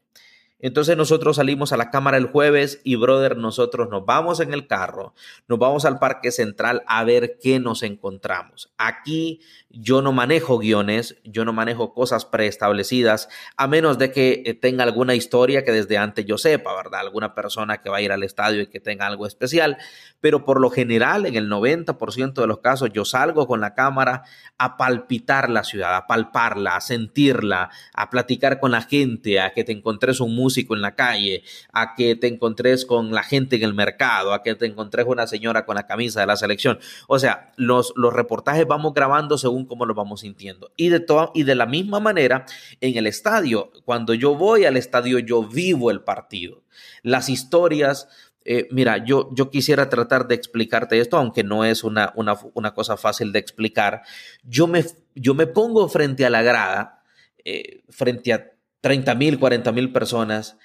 [0.60, 4.68] Entonces nosotros salimos a la cámara el jueves y, brother, nosotros nos vamos en el
[4.68, 5.14] carro,
[5.48, 8.74] nos vamos al Parque Central a ver qué nos encontramos.
[8.78, 14.54] Aquí yo no manejo guiones, yo no manejo cosas preestablecidas, a menos de que eh,
[14.54, 17.02] tenga alguna historia que desde antes yo sepa, ¿verdad?
[17.02, 19.78] Alguna persona que va a ir al estadio y que tenga algo especial.
[20.22, 24.24] Pero por lo general, en el 90% de los casos, yo salgo con la cámara
[24.58, 29.66] a palpitar la ciudad, a palparla, a sentirla, a platicar con la gente, a que
[29.66, 33.64] te encontres un músico en la calle, a que te encontres con la gente en
[33.64, 36.78] el mercado, a que te encontres una señora con la camisa de la selección.
[37.08, 40.72] O sea, los, los reportajes vamos grabando según cómo lo vamos sintiendo.
[40.78, 42.46] Y de, y de la misma manera,
[42.80, 46.64] en el estadio, cuando yo voy al estadio, yo vivo el partido.
[47.02, 48.08] Las historias
[48.48, 52.76] eh, mira, yo, yo quisiera tratar de explicarte esto, aunque no es una, una, una
[52.76, 54.04] cosa fácil de explicar.
[54.44, 57.02] Yo me, yo me pongo frente a la grada,
[57.44, 58.52] eh, frente a
[58.86, 60.60] 30 mil, 40 mil personas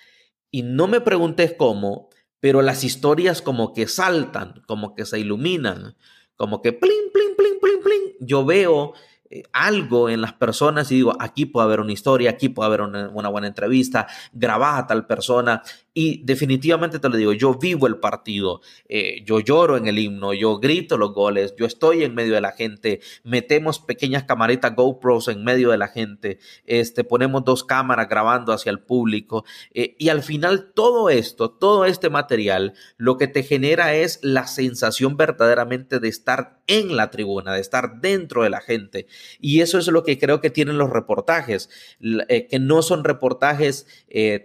[0.50, 5.96] y no me preguntes cómo, pero las historias como que saltan, como que se iluminan,
[6.36, 8.02] como que plin, plin, plin, plin, plin.
[8.20, 8.92] Yo veo
[9.30, 12.82] eh, algo en las personas y digo, aquí puede haber una historia, aquí puede haber
[12.82, 17.96] una, buena entrevista, grabada a tal persona y definitivamente te lo digo, yo vivo el
[17.98, 22.34] partido, eh, yo lloro en el himno, yo grito los goles, yo estoy en medio
[22.34, 27.64] de la gente, metemos pequeñas camaritas GoPros en medio de la gente, este, ponemos dos
[27.64, 33.16] cámaras grabando hacia el público eh, y al final todo esto, todo este material, lo
[33.16, 38.44] que te genera es la sensación verdaderamente de estar en la tribuna, de estar dentro
[38.44, 39.08] de la gente.
[39.40, 41.68] Y eso es lo que creo que tienen los reportajes,
[42.00, 43.88] eh, que no son reportajes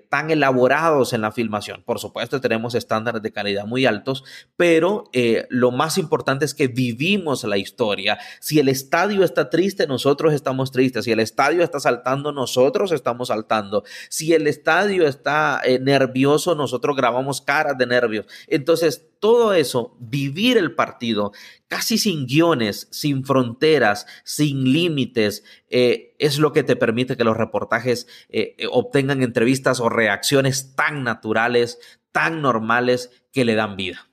[0.09, 1.83] tan elaborados en la filmación.
[1.83, 4.23] Por supuesto, tenemos estándares de calidad muy altos,
[4.57, 8.17] pero eh, lo más importante es que vivimos la historia.
[8.39, 11.05] Si el estadio está triste, nosotros estamos tristes.
[11.05, 13.83] Si el estadio está saltando, nosotros estamos saltando.
[14.09, 18.25] Si el estadio está eh, nervioso, nosotros grabamos caras de nervios.
[18.47, 21.31] Entonces, todo eso, vivir el partido
[21.67, 27.35] casi sin guiones, sin fronteras, sin límites, eh, es lo que te permite que los
[27.35, 31.79] reportajes eh, eh, obtengan entrevistas o reacciones tan naturales,
[32.11, 34.07] tan normales, que le dan vida.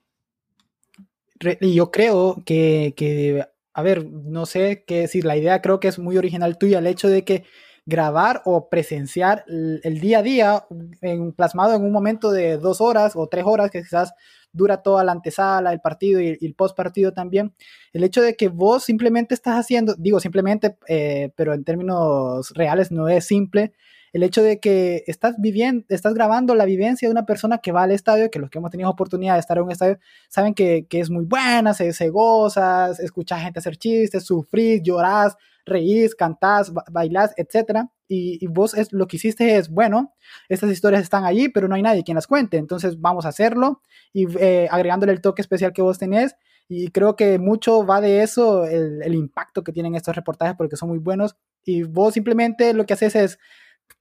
[1.60, 3.44] Yo creo que,
[3.74, 6.86] a ver, no sé qué decir, la idea creo que es muy original tuya, el
[6.86, 7.44] hecho de que
[7.84, 10.66] grabar o presenciar el, día a día
[11.02, 14.14] en, plasmado en un momento de dos horas o tres horas, que quizás
[14.52, 17.54] dura toda la antesala, el partido y, el post partido también.
[17.92, 22.90] El hecho de que vos simplemente estás haciendo, digo simplemente, eh, pero en términos reales
[22.90, 23.72] no es simple,
[24.12, 27.84] el hecho de que estás viviendo, estás grabando la vivencia de una persona que va
[27.84, 30.86] al estadio, que los que hemos tenido oportunidad de estar en un estadio saben que,
[30.90, 37.32] es muy buena, se, se goza, escuchas gente hacer chistes, sufrir, llorás, reís, cantás, bailás,
[37.36, 37.86] etc.
[38.08, 40.14] Y, vos es, lo que hiciste es, bueno,
[40.48, 43.80] estas historias están allí, pero no hay nadie quien las cuente, entonces vamos a hacerlo
[44.12, 46.36] y eh, agregándole el toque especial que vos tenés.
[46.68, 50.88] Y creo que mucho va de eso, el, impacto que tienen estos reportajes porque son
[50.90, 51.36] muy buenos.
[51.64, 53.38] Y vos simplemente lo que haces es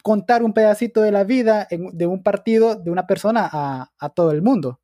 [0.04, 4.42] contar un pedacito de la vida de un partido, de una persona a todo el
[4.42, 4.81] mundo.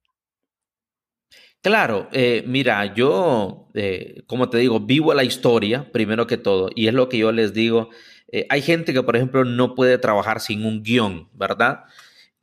[1.64, 6.88] Claro, eh, mira, yo, eh, como te digo, vivo la historia primero que todo, y
[6.88, 7.90] es lo que yo les digo.
[8.32, 11.84] Eh, hay gente que, por ejemplo, no puede trabajar sin un guion, ¿verdad?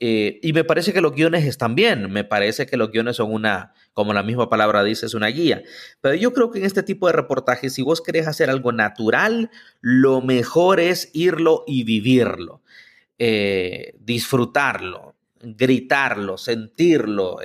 [0.07, 3.72] y me parece que los guiones están bien, me parece que los guiones son una,
[3.94, 5.62] como la misma palabra dice, es una guía.
[6.03, 9.50] Pero yo creo que en este tipo de reportajes, si vos querés hacer algo natural,
[9.81, 12.61] lo mejor es irlo y vivirlo,
[13.98, 17.38] disfrutarlo, gritarlo, sentirlo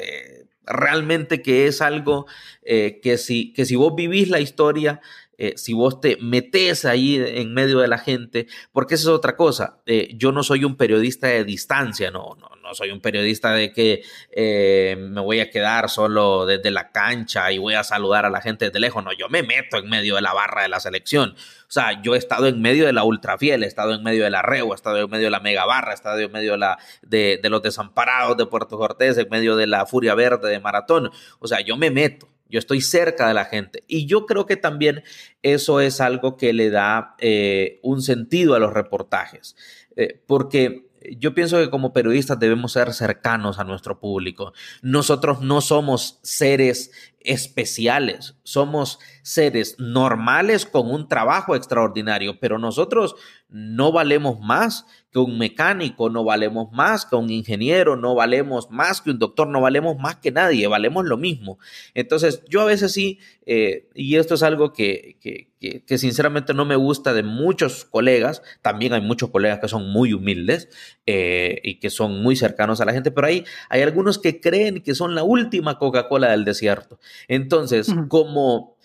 [0.69, 2.27] realmente que es algo
[2.63, 5.01] eh, que, si, que si vos vivís la historia,
[5.41, 9.37] eh, si vos te metes ahí en medio de la gente, porque esa es otra
[9.37, 9.79] cosa.
[9.85, 13.71] Eh, yo no soy un periodista de distancia, no, no, no soy un periodista de
[13.71, 18.29] que eh, me voy a quedar solo desde la cancha y voy a saludar a
[18.29, 19.01] la gente desde lejos.
[19.01, 21.29] No, yo me meto en medio de la barra de la selección.
[21.31, 24.31] O sea, yo he estado en medio de la ultrafiel, he estado en medio de
[24.31, 26.57] la Reu, he estado en medio de la mega barra, he estado en medio de,
[26.57, 31.11] la, de los desamparados de Puerto Cortés, en medio de la furia verde de Maratón.
[31.39, 32.27] O sea, yo me meto.
[32.49, 33.83] Yo estoy cerca de la gente.
[33.87, 35.03] Y yo creo que también
[35.43, 39.55] eso es algo que le da eh, un sentido a los reportajes.
[39.95, 44.53] Eh, porque yo pienso que como periodistas debemos ser cercanos a nuestro público.
[44.81, 53.15] Nosotros no somos seres especiales, somos seres normales con un trabajo extraordinario, pero nosotros
[53.49, 59.01] no valemos más que un mecánico, no valemos más que un ingeniero, no valemos más
[59.01, 61.57] que un doctor, no valemos más que nadie, valemos lo mismo.
[61.95, 65.49] Entonces, yo a veces sí, eh, y esto es algo que, que,
[65.85, 70.13] que, sinceramente no me gusta de muchos colegas, también hay muchos colegas que son muy
[70.13, 70.69] humildes
[71.07, 74.81] eh, y que son muy cercanos a la gente, pero hay, hay algunos que creen
[74.83, 76.99] que son la última Coca-Cola del desierto.
[77.27, 78.78] Entonces, como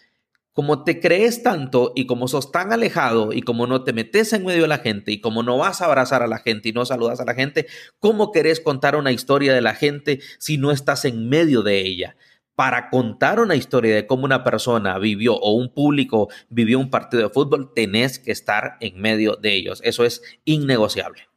[0.55, 4.47] como te crees tanto y como sos tan alejado y como no te metes en
[4.47, 6.87] medio de la gente y como no vas a abrazar a la gente y no
[6.87, 7.67] saludas a la gente,
[7.99, 12.17] ¿cómo querés contar una historia de la gente si no estás en medio de ella?
[12.55, 17.25] Para contar una historia de cómo una persona vivió o un público vivió un partido
[17.25, 19.81] de fútbol, tenés que estar en medio de ellos.
[19.83, 21.29] Eso es innegociable.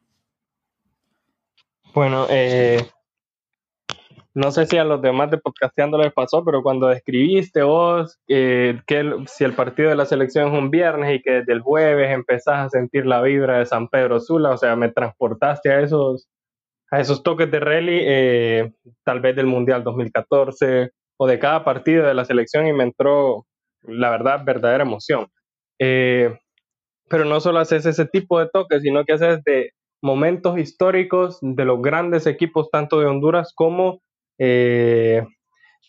[1.95, 2.87] Bueno, eh,
[4.37, 8.79] no sé si a los demás de Podcasteando les pasó, pero cuando describiste vos eh,
[8.85, 12.11] que si el partido de la selección es un viernes y que desde el jueves
[12.11, 16.29] empezás a sentir la vibra de San Pedro Sula, o sea, me transportaste a esos,
[16.91, 18.73] a esos toques de rally, eh,
[19.03, 23.47] tal vez del Mundial 2014 o de cada partido de la selección y me entró,
[23.81, 25.25] la verdad, verdadera emoción.
[25.79, 26.37] Eh,
[27.09, 29.71] pero no solo haces ese tipo de toques, sino que haces de
[30.03, 33.99] momentos históricos de los grandes equipos tanto de Honduras como
[34.37, 35.25] eh,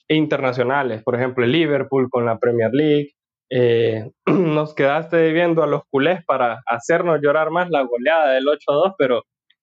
[0.09, 3.13] internacionales, por ejemplo, el Liverpool con la Premier League.
[3.51, 8.61] Eh, nos quedaste viendo a los culés para hacernos llorar más la goleada del 8
[8.69, 9.23] a 2, pero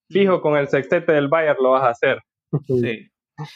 [0.09, 2.19] fijo, con el sextete del Bayern lo vas a hacer.
[2.67, 3.09] Sí.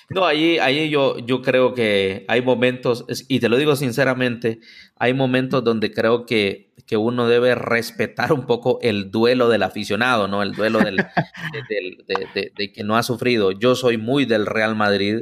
[0.10, 4.60] No, ahí, ahí yo, yo creo que hay momentos, y te lo digo sinceramente,
[4.96, 10.28] hay momentos donde creo que, que uno debe respetar un poco el duelo del aficionado,
[10.28, 10.44] ¿no?
[10.44, 10.98] El duelo del,
[11.70, 13.52] de, de, que no ha sufrido.
[13.52, 15.22] Yo soy muy del Real Madrid,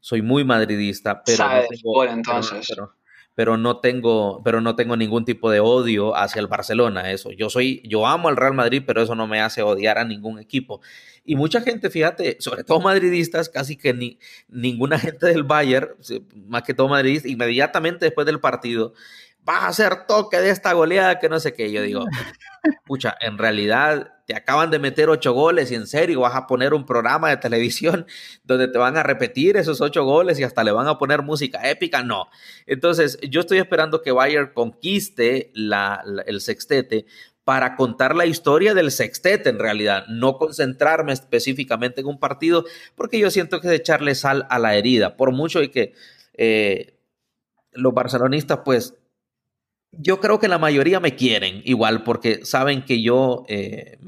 [0.00, 1.44] soy muy madridista, pero...
[1.84, 2.66] No entonces.
[2.68, 3.05] Pero, pero,
[3.58, 7.30] no tengo, pero no tengo ningún tipo de odio hacia el Barcelona, eso.
[7.32, 10.38] Yo soy, yo amo al Real Madrid, pero eso no me hace odiar a ningún
[10.38, 10.80] equipo.
[11.22, 14.18] Y mucha gente, fíjate, sobre todo madridistas, casi que ni
[14.48, 15.90] ninguna gente del Bayern,
[16.46, 18.94] más que todo madridistas, inmediatamente después del partido,
[19.46, 21.70] vas a hacer toque de esta goleada que no sé qué.
[21.70, 22.04] Yo digo,
[22.84, 26.74] pucha, en realidad te acaban de meter ocho goles y en serio vas a poner
[26.74, 28.06] un programa de televisión
[28.44, 31.70] donde te van a repetir esos ocho goles y hasta le van a poner música
[31.70, 32.02] épica.
[32.02, 32.26] No.
[32.66, 37.06] Entonces, yo estoy esperando que Bayern conquiste la, el sextete
[37.44, 42.64] para contar la historia del sextete en realidad, no concentrarme específicamente en un partido,
[42.96, 45.94] porque yo siento que es echarle sal a la herida, por mucho y que
[46.34, 46.98] eh,
[47.70, 48.96] los barcelonistas, pues,
[49.92, 53.98] yo creo que la mayoría me quieren igual, porque saben que yo, eh,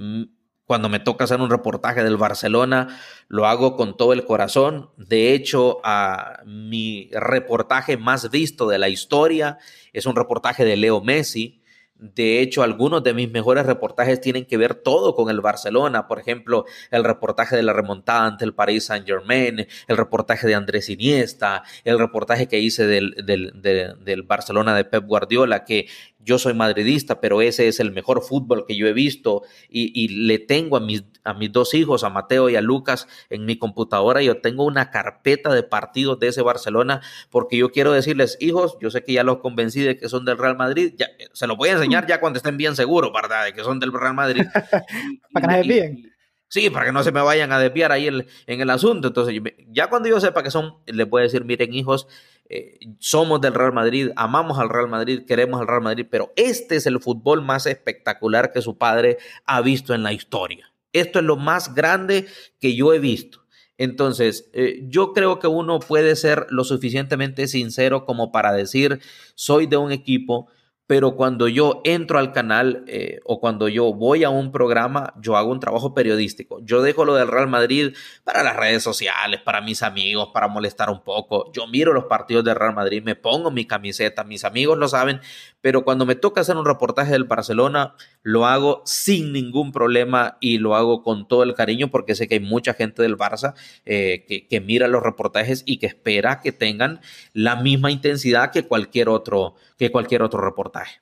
[0.64, 4.90] cuando me toca hacer un reportaje del Barcelona, lo hago con todo el corazón.
[4.96, 9.58] De hecho, a mi reportaje más visto de la historia
[9.92, 11.57] es un reportaje de Leo Messi,
[11.98, 16.06] de hecho, algunos de mis mejores reportajes tienen que ver todo con el Barcelona.
[16.06, 20.54] Por ejemplo, el reportaje de la remontada ante el Paris Saint Germain, el reportaje de
[20.54, 25.88] Andrés Iniesta, el reportaje que hice del, del, del Barcelona de Pep Guardiola, que
[26.28, 30.38] yo soy madridista, pero ese es el mejor fútbol que yo he visto y, le
[30.38, 34.20] tengo a mis, a mis dos hijos, a Mateo y a Lucas, en mi computadora.
[34.20, 38.90] Yo tengo una carpeta de partidos de ese Barcelona porque yo quiero decirles, hijos, yo
[38.90, 41.70] sé que ya los convencí de que son del Real Madrid, ya, se los voy
[41.70, 43.46] a enseñar ya cuando estén bien seguros, ¿verdad?
[43.46, 44.42] De que son del Real Madrid.
[45.32, 46.08] Para que no
[46.50, 49.08] Sí, para que no se me vayan a desviar ahí en el asunto.
[49.08, 49.38] Entonces,
[49.68, 52.08] ya cuando yo sepa que son, les voy a decir, miren, hijos,
[52.48, 56.76] eh, somos del Real Madrid, amamos al Real Madrid, queremos al Real Madrid, pero este
[56.76, 60.72] es el fútbol más espectacular que su padre ha visto en la historia.
[60.92, 62.26] Esto es lo más grande
[62.60, 63.44] que yo he visto.
[63.76, 69.00] Entonces, eh, yo creo que uno puede ser lo suficientemente sincero como para decir,
[69.34, 70.48] soy de un equipo,
[70.88, 75.36] pero cuando yo entro al canal eh, o cuando yo voy a un programa, yo
[75.36, 76.60] hago un trabajo periodístico.
[76.62, 80.88] Yo dejo lo del Real Madrid para las redes sociales, para mis amigos, para molestar
[80.88, 81.52] un poco.
[81.52, 85.20] Yo miro los partidos del Real Madrid, me pongo mi camiseta, mis amigos lo saben,
[85.60, 90.58] pero cuando me toca hacer un reportaje del Barcelona, lo hago sin ningún problema y
[90.58, 94.46] lo hago con todo el cariño porque sé que hay mucha gente del Barça eh,
[94.48, 97.00] que, mira los reportajes y que espera que tengan
[97.32, 101.00] la misma intensidad que cualquier otro que cualquier otro reportaje.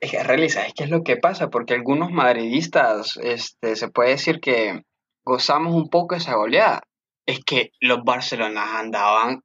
[0.00, 4.10] Es que, realiza, es que es lo que pasa, porque algunos madridistas, este, se puede
[4.10, 4.82] decir que
[5.24, 6.82] gozamos un poco esa goleada.
[7.24, 9.42] Es que los Barcelona andaban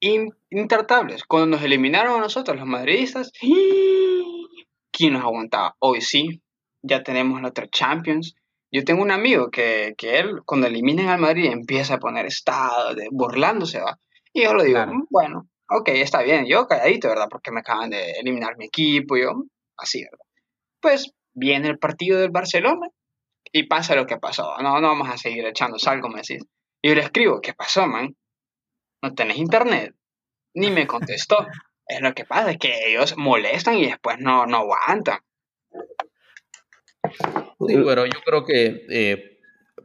[0.00, 1.24] intratables.
[1.24, 3.32] Cuando nos eliminaron a nosotros, los madridistas,
[4.92, 5.76] ¿quién nos aguantaba?
[5.80, 6.42] Hoy sí,
[6.82, 8.34] ya tenemos la otra Champions.
[8.70, 12.94] Yo tengo un amigo que, que él, cuando eliminen al Madrid, empieza a poner estado,
[12.94, 13.98] de, burlándose, va.
[14.32, 14.92] Y yo lo digo, Claro.
[14.94, 17.28] "Mm, bueno, ok, está bien, yo calladito, ¿verdad?
[17.30, 19.30] Porque me acaban de eliminar mi equipo, yo,
[19.76, 20.24] así, ¿verdad?
[20.80, 22.88] Pues viene el partido del Barcelona
[23.52, 24.54] y pasa lo que pasó.
[24.62, 26.44] No, no vamos a seguir echando sal, como decís.
[26.82, 28.14] Y yo le escribo, ¿qué pasó, man?
[29.02, 29.94] ¿No tenés internet?
[30.54, 31.46] Ni me contestó.
[31.86, 35.20] es lo que pasa, es que ellos molestan y después no, no aguantan.
[37.66, 39.38] Sí, pero yo creo que eh,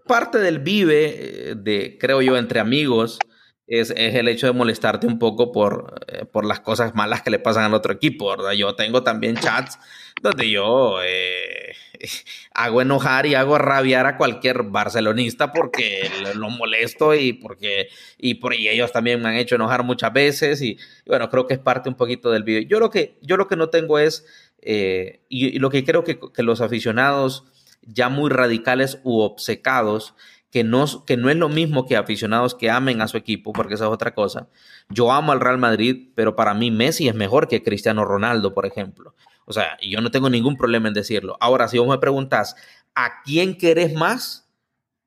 [0.06, 3.20] parte del vive, eh, de, creo yo, entre amigos,
[3.68, 7.30] es, es el hecho de molestarte un poco por, eh, por las cosas malas que
[7.30, 8.52] le pasan al otro equipo, ¿verdad?
[8.52, 9.80] Yo tengo también chats
[10.22, 11.74] donde yo eh,
[12.54, 18.54] hago enojar y hago rabiar a cualquier barcelonista porque lo, molesto y porque y por
[18.54, 21.96] ellos también me han hecho enojar muchas veces y, bueno, creo que es parte un
[21.96, 22.62] poquito del video.
[22.62, 24.26] Yo lo que, yo lo que no tengo es,
[24.62, 27.46] eh, y, lo que creo que, que los aficionados
[27.86, 30.16] ya muy radicales u obcecados,
[30.52, 33.74] que no, que no es lo mismo que aficionados que amen a su equipo, porque
[33.74, 34.48] esa es otra cosa.
[34.90, 38.66] Yo amo al Real Madrid, pero para mí Messi es mejor que Cristiano Ronaldo, por
[38.66, 39.16] ejemplo.
[39.46, 41.38] O sea, yo no tengo ningún problema en decirlo.
[41.40, 42.56] Ahora, si vos me preguntás,
[42.96, 44.50] ¿a quién querés más?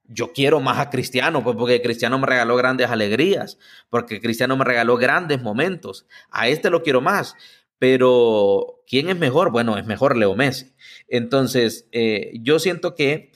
[0.05, 3.59] Yo quiero más a Cristiano, pues porque Cristiano me regaló grandes alegrías,
[3.90, 6.07] porque Cristiano me regaló grandes momentos.
[6.31, 7.35] A este lo quiero más.
[7.79, 9.51] Pero, ¿quién es mejor?
[9.51, 10.75] Bueno, es mejor Leo Messi.
[11.09, 13.33] Entonces, eh, yo siento que,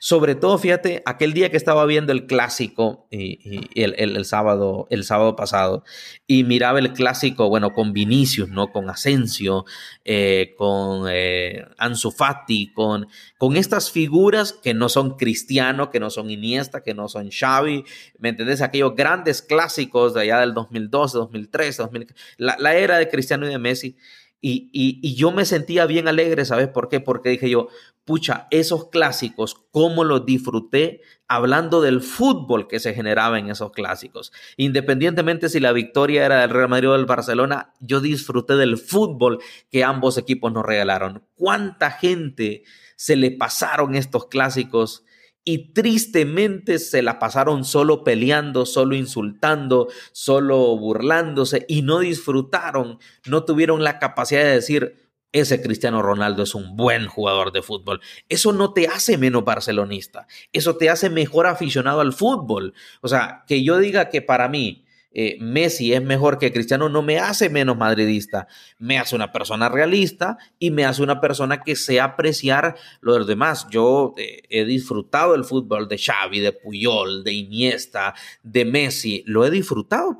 [0.00, 5.02] sobre todo, fíjate, aquel día que estaba viendo el clásico y, el, el, sábado, el
[5.02, 5.82] sábado pasado,
[6.26, 8.70] y miraba el clásico, bueno, con Vinicius, ¿no?
[8.70, 9.64] Con Asensio,
[10.04, 13.08] eh, con eh, Ansu Fati, con,
[13.38, 17.84] con estas figuras que no son Cristiano, que no son Iniesta, que no son Xavi,
[18.18, 18.62] ¿me entendés?
[18.62, 22.06] Aquellos grandes clásicos de allá del 2012, 2013, 2000,
[22.36, 23.96] la, la era de Cristiano y de Messi.
[24.40, 27.00] Y, yo me sentía bien alegre, ¿sabes por qué?
[27.00, 27.68] Porque dije yo,
[28.04, 34.32] pucha, esos clásicos, cómo los disfruté hablando del fútbol que se generaba en esos clásicos.
[34.56, 39.40] Independientemente si la victoria era del Real Madrid o del Barcelona, yo disfruté del fútbol
[39.70, 41.24] que ambos equipos nos regalaron.
[41.34, 42.62] ¿Cuánta gente
[42.96, 45.04] se le pasaron estos clásicos?
[45.48, 53.44] Y tristemente se la pasaron solo peleando, solo insultando, solo burlándose y no disfrutaron, no
[53.44, 58.02] tuvieron la capacidad de decir, ese Cristiano Ronaldo es un buen jugador de fútbol.
[58.28, 62.74] Eso no te hace menos barcelonista, eso te hace mejor aficionado al fútbol.
[63.00, 67.02] O sea, que yo diga que para mí eh, Messi es mejor que Cristiano no
[67.02, 68.46] me hace menos madridista,
[68.78, 73.18] me hace una persona realista y me hace una persona que sé apreciar lo de
[73.20, 73.66] los demás.
[73.70, 79.44] Yo eh, he disfrutado el fútbol de Xavi, de Puyol, de Iniesta, de Messi, lo
[79.46, 80.16] he disfrutado.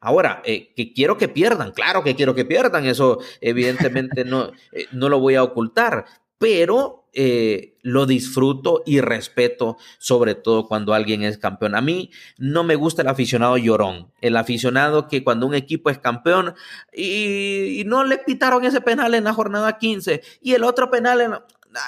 [0.00, 4.52] Ahora, eh, que quiero que pierdan, claro que quiero que pierdan, eso evidentemente no,
[4.92, 6.04] no lo voy a ocultar,
[6.38, 11.74] pero eh, lo disfruto y respeto, sobre todo cuando alguien es campeón.
[11.74, 15.98] A mí no me gusta el aficionado llorón, el aficionado que cuando un equipo es
[15.98, 16.54] campeón
[16.92, 21.32] y, no le pitaron ese penal en la jornada 15 y el otro penal en,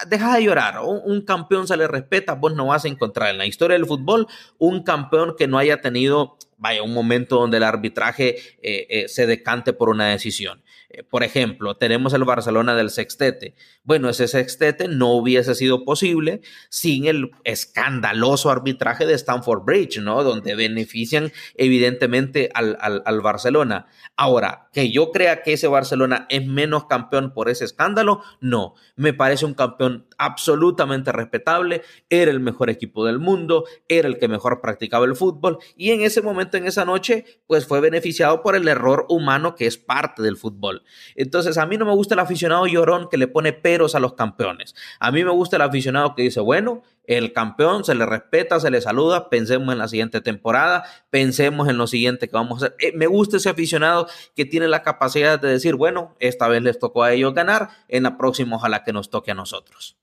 [0.06, 0.80] deja de llorar.
[0.82, 3.86] Un, un, campeón se le respeta, vos no vas a encontrar en la historia del
[3.86, 9.08] fútbol un campeón que no haya tenido, vaya, un momento donde el arbitraje eh, eh,
[9.08, 10.62] se decante por una decisión.
[10.90, 13.54] Eh, por ejemplo, tenemos el Barcelona del sextete.
[13.84, 20.24] Bueno, ese sextete no hubiese sido posible sin el escandaloso arbitraje de Stamford Bridge, ¿no?
[20.24, 23.86] Donde benefician evidentemente al, al Barcelona.
[24.16, 28.74] Ahora, que yo crea que ese Barcelona es menos campeón por ese escándalo, no.
[28.96, 34.26] Me parece un campeón absolutamente respetable, era el mejor equipo del mundo, era el que
[34.26, 38.56] mejor practicaba el fútbol y en ese momento en esa noche, pues fue beneficiado por
[38.56, 40.82] el error humano que es parte del fútbol.
[41.14, 44.14] Entonces, a mí no me gusta el aficionado llorón que le pone peros a los
[44.14, 44.74] campeones.
[44.98, 48.70] A mí me gusta el aficionado que dice, bueno, el campeón se le respeta, se
[48.70, 52.76] le saluda, pensemos en la siguiente temporada, pensemos en lo siguiente que vamos a hacer.
[52.80, 56.78] Eh, me gusta ese aficionado que tiene la capacidad de decir, bueno, esta vez les
[56.78, 59.96] tocó a ellos ganar, en la próxima ojalá que nos toque a nosotros.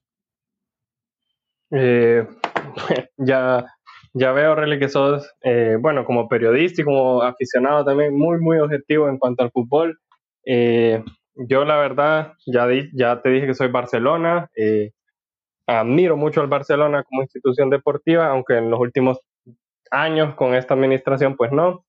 [1.72, 2.28] Eh,
[3.18, 3.75] ya,
[4.18, 8.58] ya veo, Rele, que sos, eh, bueno, como periodista y como aficionado también muy, muy
[8.60, 10.00] objetivo en cuanto al fútbol.
[10.46, 11.04] Eh,
[11.36, 14.50] yo, la verdad, ya, ya te dije que soy Barcelona.
[15.68, 19.20] admiro mucho al Barcelona como institución deportiva, aunque en los últimos
[19.92, 21.86] años con esta administración, pues no.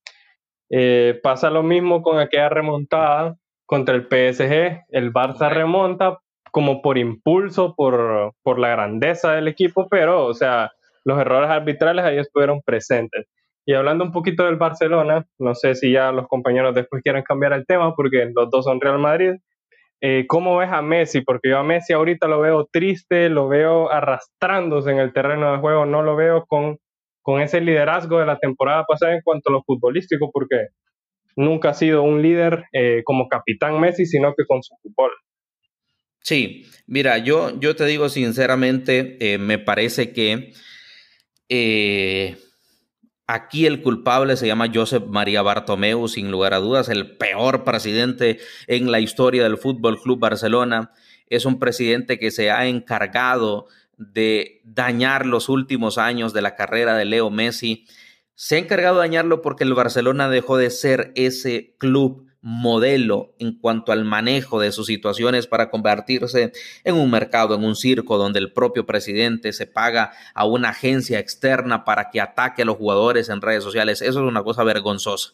[1.23, 4.85] pasa lo mismo con aquella remontada contra el PSG.
[4.89, 6.19] El Barça remonta
[6.51, 10.71] como por impulso, por, por la grandeza del equipo, pero, o sea,
[11.07, 13.27] los errores arbitrales ahí estuvieron presentes.
[13.65, 17.53] Y hablando un poquito del Barcelona, no sé si ya los compañeros después quieren cambiar
[17.53, 19.35] el tema porque los dos son Real Madrid.
[20.01, 21.21] Eh, ¿Cómo ves a Messi?
[21.21, 25.59] Porque yo a Messi ahorita lo veo triste, lo veo arrastrándose en el terreno de
[25.59, 26.77] juego, no lo veo con,
[27.21, 30.67] con ese liderazgo de la temporada pasada en cuanto a lo futbolístico, porque
[31.37, 35.11] nunca ha sido un líder eh, como capitán Messi, sino que con su fútbol.
[36.19, 40.51] Sí, mira, yo, yo te digo sinceramente, eh, me parece que
[41.49, 42.37] eh,
[43.27, 48.39] aquí el culpable se llama Josep María Bartomeu, sin lugar a dudas, el peor presidente
[48.67, 50.91] en la historia del Fútbol Club Barcelona.
[51.27, 53.67] Es un presidente que se ha encargado
[53.97, 57.85] de dañar los últimos años de la carrera de Leo Messi.
[58.35, 63.59] Se ha encargado de dañarlo porque el Barcelona dejó de ser ese club modelo en
[63.59, 66.53] cuanto al manejo de sus situaciones para convertirse
[66.85, 71.19] en un mercado, en un circo donde el propio presidente se paga a una agencia
[71.19, 74.01] externa para que ataque a los jugadores en redes sociales.
[74.01, 75.33] Eso es una cosa vergonzosa.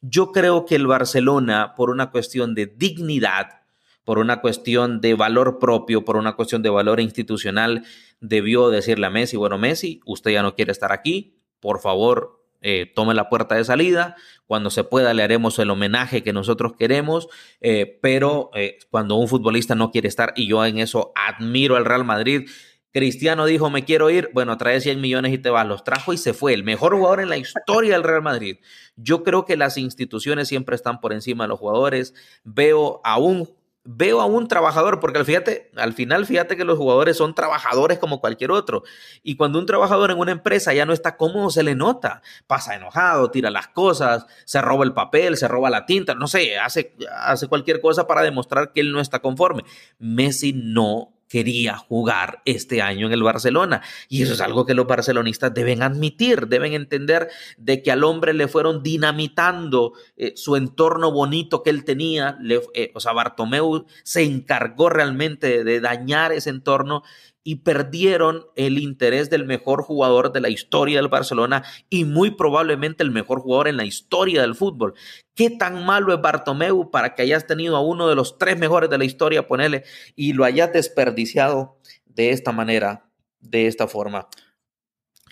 [0.00, 3.60] Yo creo que el Barcelona, por una cuestión de dignidad,
[4.02, 7.84] por una cuestión de valor propio, por una cuestión de valor institucional,
[8.20, 12.90] debió decirle a Messi, bueno, Messi, usted ya no quiere estar aquí, por favor, eh,
[12.94, 14.16] tome la puerta de salida.
[14.46, 17.28] Cuando se pueda le haremos el homenaje que nosotros queremos,
[17.60, 21.84] eh, pero eh, cuando un futbolista no quiere estar, y yo en eso admiro al
[21.84, 22.48] Real Madrid,
[22.90, 26.16] Cristiano dijo, me quiero ir, bueno, trae 100 millones y te vas, los trajo y
[26.16, 28.56] se fue, el mejor jugador en la historia del Real Madrid.
[28.96, 32.14] Yo creo que las instituciones siempre están por encima de los jugadores.
[32.44, 33.50] Veo a un
[33.84, 37.98] veo a un trabajador, porque al, fíjate, al final fíjate que los jugadores son trabajadores
[37.98, 38.82] como cualquier otro.
[39.22, 42.22] Y cuando un trabajador en una empresa ya no está cómodo, se le nota.
[42.46, 46.58] Pasa enojado, tira las cosas, se roba el papel, se roba la tinta, no sé,
[46.58, 49.64] hace, hace cualquier cosa para demostrar que él no está conforme.
[49.98, 53.82] Messi no quería jugar este año en el Barcelona.
[54.08, 58.34] Y eso es algo que los barcelonistas deben admitir, deben entender de que al hombre
[58.34, 62.38] le fueron dinamitando eh, su entorno bonito que él tenía.
[62.72, 67.02] Eh, o sea, Bartomeu se encargó realmente de dañar ese entorno
[67.44, 73.04] y perdieron el interés del mejor jugador de la historia del Barcelona y muy probablemente
[73.04, 74.94] el mejor jugador en la historia del fútbol.
[75.34, 78.88] ¿Qué tan malo es Bartomeu para que hayas tenido a uno de los tres mejores
[78.88, 79.84] de la historia, ponele,
[80.16, 84.26] y lo hayas desperdiciado de esta manera, de esta forma?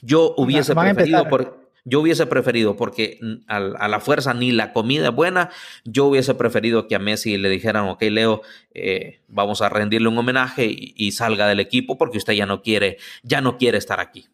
[0.03, 3.19] Yo hubiese preferido por yo hubiese preferido, porque
[3.49, 5.51] a, la fuerza ni la comida es buena,
[5.85, 8.43] yo hubiese preferido que a Messi le dijeran, ok, Leo,
[8.75, 12.99] eh, vamos a rendirle un homenaje y, salga del equipo porque usted ya no quiere,
[13.23, 14.29] ya no quiere estar aquí.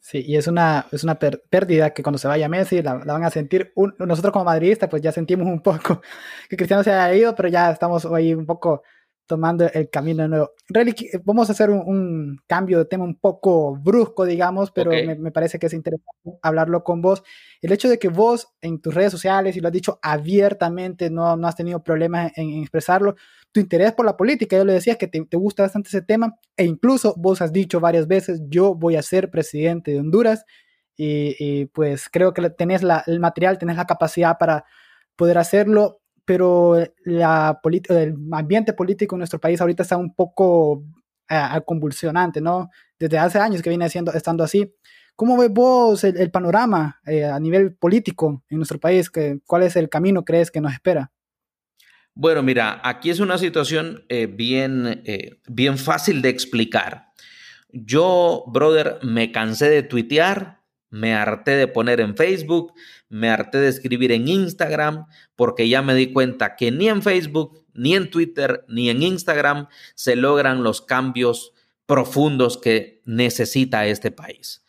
[0.00, 3.30] Sí, y es una, es una pérdida que cuando se vaya Messi la, van a
[3.30, 3.72] sentir.
[3.98, 6.00] nosotros como madridistas, pues ya sentimos un poco
[6.48, 8.82] que Cristiano se haya ido, pero ya estamos ahí un poco
[9.26, 10.52] tomando el camino nuevo.
[10.74, 15.58] Eh, vamos a hacer un, cambio de tema un poco brusco, digamos, pero me, parece
[15.58, 17.22] que es interesante hablarlo con vos.
[17.60, 21.36] El hecho de que vos en tus redes sociales, y lo has dicho abiertamente, no,
[21.36, 23.16] no has tenido problemas en, expresarlo,
[23.52, 26.38] tu interés por la política, yo le decía que te, te, gusta bastante ese tema,
[26.56, 30.44] e incluso vos has dicho varias veces, yo voy a ser presidente de Honduras,
[30.98, 34.64] y, pues creo que tenés la, el material, tenés la capacidad para
[35.14, 40.84] poder hacerlo pero la el ambiente político en nuestro país ahorita está un poco
[41.30, 42.68] eh, convulsionante, ¿no?
[42.98, 44.74] Desde hace años que viene siendo, estando así.
[45.14, 49.10] ¿Cómo ves vos el, panorama eh, a nivel político en nuestro país?
[49.46, 51.10] ¿Cuál es el camino crees que nos espera?
[52.14, 55.02] Bueno, mira, aquí es una situación eh, bien,
[55.48, 57.12] bien fácil de explicar.
[57.70, 60.60] Yo, brother, me cansé de tuitear,
[60.96, 62.72] me harté de poner en Facebook,
[63.08, 67.64] me harté de escribir en Instagram, porque ya me di cuenta que ni en Facebook,
[67.74, 71.52] ni en Twitter, ni en Instagram se logran los cambios
[71.84, 74.64] profundos que necesita este país.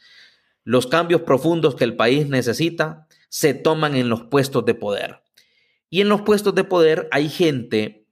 [0.64, 5.22] Los cambios profundos que el país necesita se toman en los puestos de poder.
[5.90, 8.06] Y en los puestos de poder hay gente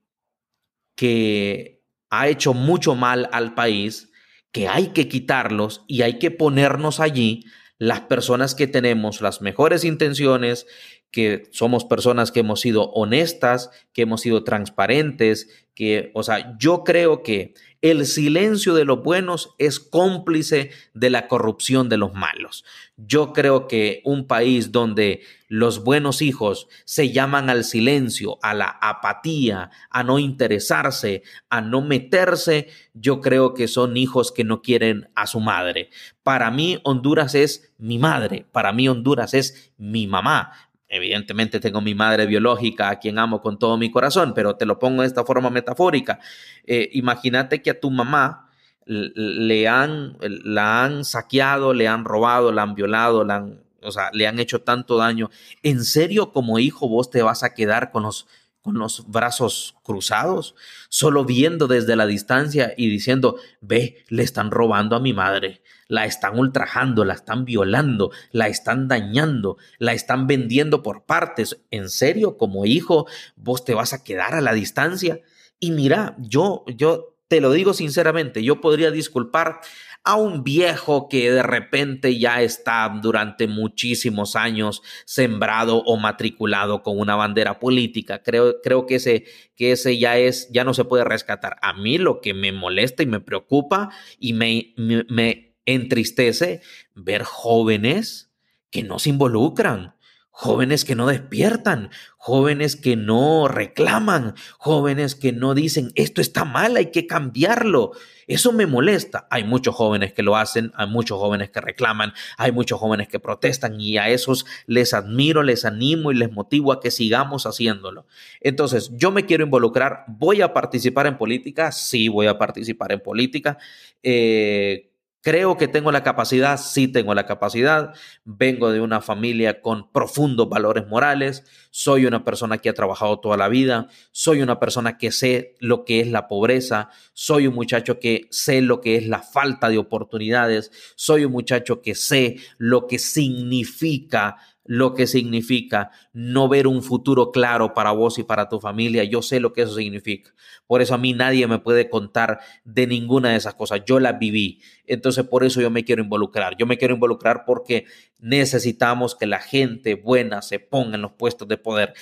[0.94, 4.10] que ha hecho mucho mal al país,
[4.52, 7.44] que hay que quitarlos y hay que ponernos allí
[7.78, 10.66] las personas que tenemos las mejores intenciones,
[11.10, 16.84] que somos personas que hemos sido honestas, que hemos sido transparentes, que, o sea, yo
[16.84, 17.54] creo que
[17.90, 22.64] el silencio de los buenos es cómplice de la corrupción de los malos.
[22.96, 28.78] Yo creo que un país donde los buenos hijos se llaman al silencio, a la
[28.80, 35.08] apatía, a no interesarse, a no meterse, yo creo que son hijos que no quieren
[35.14, 35.90] a su madre.
[36.22, 40.52] Para mí Honduras es mi madre, para mí Honduras es mi mamá,
[40.88, 44.78] Evidentemente tengo mi madre biológica a quien amo con todo mi corazón, pero te lo
[44.78, 46.20] pongo de esta forma metafórica.
[46.64, 48.50] Eh, imagínate que a tu mamá
[48.86, 54.10] le han, la han saqueado, le han robado, la han violado, la han, o sea,
[54.12, 55.30] le han hecho tanto daño.
[55.62, 58.28] ¿En serio como hijo vos te vas a quedar con los,
[58.66, 60.54] con los brazos cruzados,
[60.88, 66.04] solo viendo desde la distancia y diciendo, ve, le están robando a mi madre, la
[66.04, 71.62] están ultrajando, la están violando, la están dañando, la están vendiendo por partes.
[71.70, 73.06] ¿En serio, como hijo,
[73.36, 75.20] vos te vas a quedar a la distancia?
[75.60, 79.60] Y mira, yo, yo te lo digo sinceramente, yo podría disculpar
[80.06, 87.00] a un viejo que de repente ya está durante muchísimos años sembrado o matriculado con
[87.00, 88.22] una bandera política.
[88.22, 89.24] Creo, creo que, ese,
[89.56, 91.56] que ese ya es, ya no se puede rescatar.
[91.60, 96.62] A mí lo que me molesta y me preocupa y me, me entristece
[96.94, 98.30] ver jóvenes
[98.70, 99.96] que no se involucran,
[100.38, 101.88] jóvenes que no despiertan,
[102.18, 107.92] jóvenes que no reclaman, jóvenes que no dicen, esto está mal, hay que cambiarlo.
[108.26, 109.26] Eso me molesta.
[109.30, 113.18] Hay muchos jóvenes que lo hacen, hay muchos jóvenes que reclaman, hay muchos jóvenes que
[113.18, 118.06] protestan y a esos les admiro, les animo y les motivo a que sigamos haciéndolo.
[118.42, 123.00] Entonces, yo me quiero involucrar, voy a participar en política, sí voy a participar en
[123.00, 123.56] política.
[124.02, 124.90] Eh,
[125.26, 127.92] Creo que tengo la capacidad, sí tengo la capacidad.
[128.24, 131.42] Vengo de una familia con profundos valores morales.
[131.72, 133.88] Soy una persona que ha trabajado toda la vida.
[134.12, 136.90] Soy una persona que sé lo que es la pobreza.
[137.12, 140.70] Soy un muchacho que sé lo que es la falta de oportunidades.
[140.94, 144.36] Soy un muchacho que sé lo que significa
[144.66, 149.04] lo que significa no ver un futuro claro para vos y para tu familia.
[149.04, 150.34] Yo sé lo que eso significa.
[150.66, 153.82] Por eso a mí nadie me puede contar de ninguna de esas cosas.
[153.86, 154.60] Yo las viví.
[154.86, 156.56] Entonces por eso yo me quiero involucrar.
[156.56, 157.84] Yo me quiero involucrar porque
[158.18, 161.94] necesitamos que la gente buena se ponga en los puestos de poder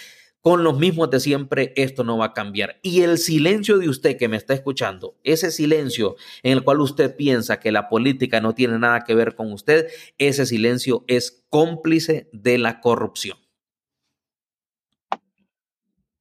[0.44, 2.78] con los mismos de siempre, esto no va a cambiar.
[2.82, 7.16] Y el silencio de usted que me está escuchando, ese silencio en el cual usted
[7.16, 9.86] piensa que la política no tiene nada que ver con usted,
[10.18, 13.38] ese silencio es cómplice de la corrupción.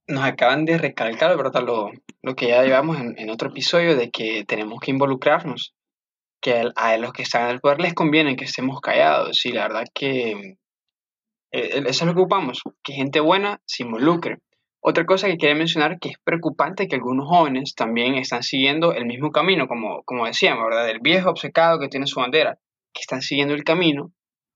[0.07, 1.61] Nos acaban de recalcar, ¿verdad?
[1.61, 5.75] Lo, lo que ya llevamos en, otro episodio de que tenemos que involucrarnos,
[6.39, 9.45] que a, los que están en el poder les conviene que estemos callados.
[9.45, 10.55] Y la verdad que
[11.53, 14.39] eh, eso es lo que ocupamos, que gente buena se involucre.
[14.81, 19.05] Otra cosa que quería mencionar que es preocupante que algunos jóvenes también están siguiendo el
[19.05, 20.89] mismo camino, como, como decíamos, ¿verdad?
[20.89, 22.57] El viejo obcecado que tiene su bandera,
[22.93, 24.11] que están siguiendo el camino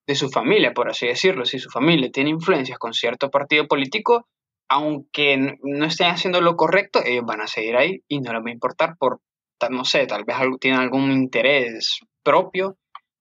[0.06, 1.46] de su familia, por así decirlo.
[1.46, 4.28] Si su familia tiene influencias con cierto partido político,
[4.70, 8.50] aunque no estén haciendo lo correcto, ellos van a seguir ahí y no les va
[8.50, 9.22] a importar por,
[9.70, 12.78] no sé, tal vez tienen algún interés propio,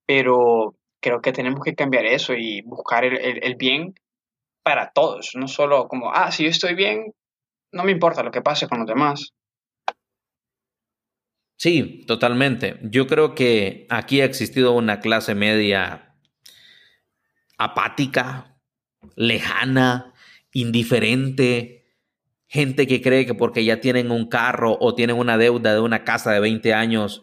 [0.06, 0.74] pero
[1.06, 3.94] creo que tenemos que cambiar eso y buscar el, bien
[4.64, 7.14] para todos, no solo como, ah, si yo estoy bien,
[7.70, 9.32] no me importa lo que pase con los demás.
[11.56, 12.80] Sí, totalmente.
[12.82, 16.16] Yo creo que aquí ha existido una clase media
[17.56, 18.58] apática,
[19.14, 20.12] lejana,
[20.50, 21.86] indiferente,
[22.48, 26.02] gente que cree que porque ya tienen un carro o tienen una deuda de una
[26.02, 27.22] casa de 20 años,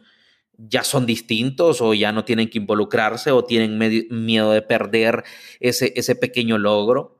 [0.67, 3.77] ya son distintos o ya no tienen que involucrarse o tienen
[4.09, 5.23] miedo de perder
[5.59, 7.19] ese, ese pequeño logro.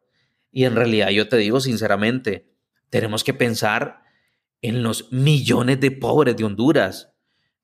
[0.52, 2.48] Y en realidad yo te digo sinceramente,
[2.90, 4.04] tenemos que pensar
[4.62, 7.10] en los millones de pobres de Honduras.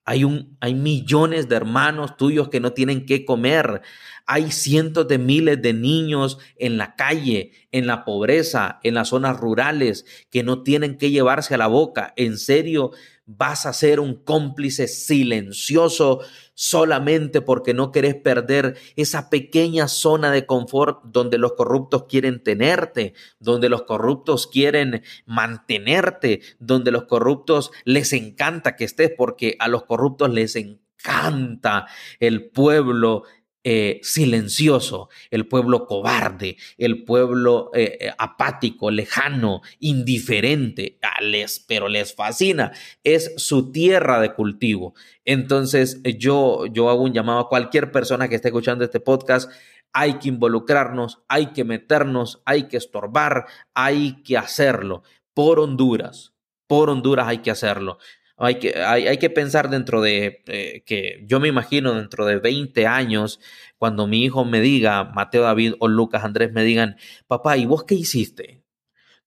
[0.05, 3.81] Hay, un, hay millones de hermanos tuyos que no tienen qué comer.
[4.25, 9.37] Hay cientos de miles de niños en la calle, en la pobreza, en las zonas
[9.37, 12.13] rurales, que no tienen que llevarse a la boca.
[12.17, 12.91] En serio,
[13.31, 16.21] vas a ser un cómplice silencioso
[16.55, 23.13] solamente porque no querés perder esa pequeña zona de confort donde los corruptos quieren tenerte,
[23.39, 29.83] donde los corruptos quieren mantenerte, donde los corruptos les encanta que estés porque a los
[29.83, 31.85] corruptos les encanta
[32.19, 33.25] el pueblo
[33.71, 41.87] eh, silencioso, el pueblo cobarde, el pueblo eh, eh, apático, lejano, indiferente, ah, les, pero
[41.87, 42.71] les fascina,
[43.03, 44.95] es su tierra de cultivo.
[45.23, 49.51] Entonces yo, yo hago un llamado a cualquier persona que esté escuchando este podcast,
[49.93, 53.45] hay que involucrarnos, hay que meternos, hay que estorbar,
[53.75, 55.03] hay que hacerlo
[55.35, 56.33] por Honduras,
[56.65, 57.99] por Honduras hay que hacerlo.
[58.39, 62.87] Hay que, hay, que pensar dentro de eh, que yo me imagino dentro de 20
[62.87, 63.39] años,
[63.77, 66.95] cuando mi hijo me diga, Mateo David o Lucas Andrés me digan,
[67.27, 68.58] papá, ¿y vos qué hiciste?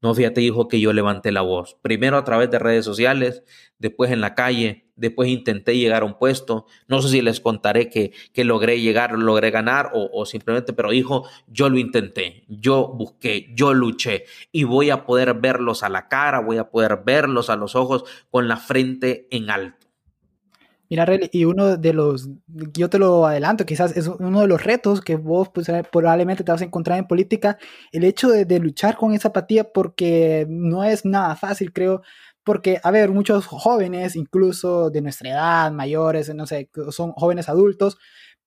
[0.03, 1.76] No, fíjate, hijo, que yo levanté la voz.
[1.80, 3.44] Primero a través de redes sociales,
[3.78, 6.66] después en la calle, después intenté llegar a un puesto.
[6.88, 10.92] No sé si les contaré que, que logré llegar, logré ganar o, o, simplemente, pero
[10.92, 16.09] hijo, yo lo intenté, yo busqué, yo luché y voy a poder verlos a la
[16.09, 19.82] cara, voy a poder verlos a los ojos con la frente en alto.
[20.93, 22.28] Mira, y uno de los,
[22.74, 26.45] yo te lo adelanto, quizás es uno de los retos que vos pues, eh, probablemente
[26.45, 27.57] te vas a encontrar en política,
[27.93, 32.03] el hecho de, de, luchar con esa apatía porque no es nada fácil, creo,
[32.45, 37.97] porque, a ver, muchos jóvenes, incluso de nuestra edad, mayores, no sé, son jóvenes adultos,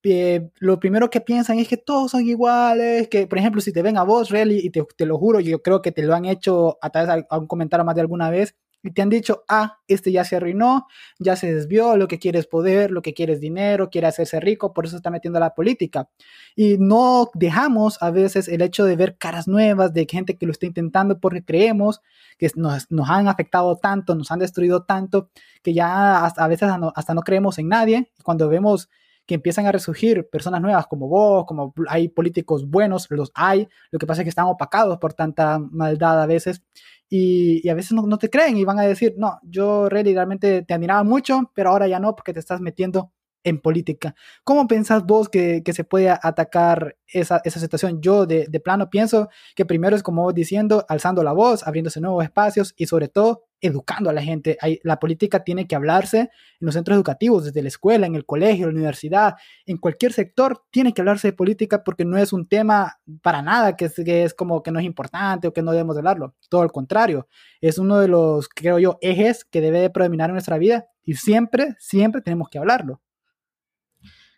[0.03, 3.81] eh, lo primero que piensan es que todos son iguales, que por ejemplo si te
[3.81, 6.25] ven a vos, Relly, y te, te, lo juro, yo creo que te lo han
[6.25, 8.55] hecho a través de un comentario más de alguna vez,
[8.85, 12.37] y te han dicho, ah, este ya se arruinó, ya se desvió, lo que quiere
[12.37, 15.39] es poder, lo que quiere es dinero, quiere hacerse rico, por eso está metiendo a
[15.39, 16.07] la política.
[16.55, 20.51] Y no dejamos a veces el hecho de ver caras nuevas, de gente que lo
[20.51, 22.01] está intentando porque creemos
[22.37, 25.29] que nos, nos han afectado tanto, nos han destruido tanto,
[25.63, 28.11] que ya a veces hasta no creemos en nadie.
[28.23, 28.89] Cuando vemos
[29.25, 33.99] que empiezan a resurgir personas nuevas como vos, como hay políticos buenos, los hay, lo
[33.99, 36.61] que pasa es que están opacados por tanta maldad a veces
[37.09, 40.73] y, a veces no, no, te creen y van a decir, no, yo realmente te
[40.73, 43.11] admiraba mucho, pero ahora ya no porque te estás metiendo
[43.45, 44.15] en política.
[44.43, 48.01] ¿Cómo pensás vos que, se puede atacar esa, esa situación?
[48.01, 52.01] Yo de, de, plano pienso que primero es como vos diciendo, alzando la voz, abriéndose
[52.01, 54.57] nuevos espacios y sobre todo educando a la gente.
[54.61, 56.29] Hay, la política tiene que hablarse en
[56.59, 59.35] los centros educativos, desde la escuela, en el colegio, en la universidad,
[59.65, 63.75] en cualquier sector tiene que hablarse de política porque no es un tema para nada
[63.75, 66.35] que es, que es como que no es importante o que no debemos hablarlo.
[66.49, 67.27] Todo al contrario,
[67.61, 71.15] es uno de los, creo yo, ejes que debe de predominar en nuestra vida y
[71.15, 73.01] siempre, siempre tenemos que hablarlo.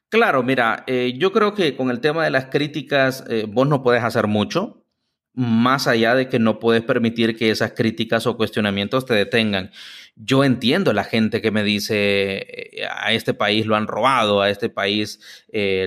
[0.09, 3.83] Claro, mira, eh, yo creo que con el tema de las críticas eh, vos no
[3.83, 4.85] puedes hacer mucho,
[5.33, 9.71] más allá de que no puedes permitir que esas críticas o cuestionamientos te detengan.
[10.15, 14.49] Yo entiendo la gente que me dice, eh, a este país lo han robado, a
[14.49, 15.19] este país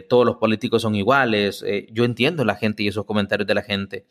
[0.08, 1.64] todos los políticos son iguales.
[1.90, 4.06] yo entiendo la gente y esos comentarios de la gente.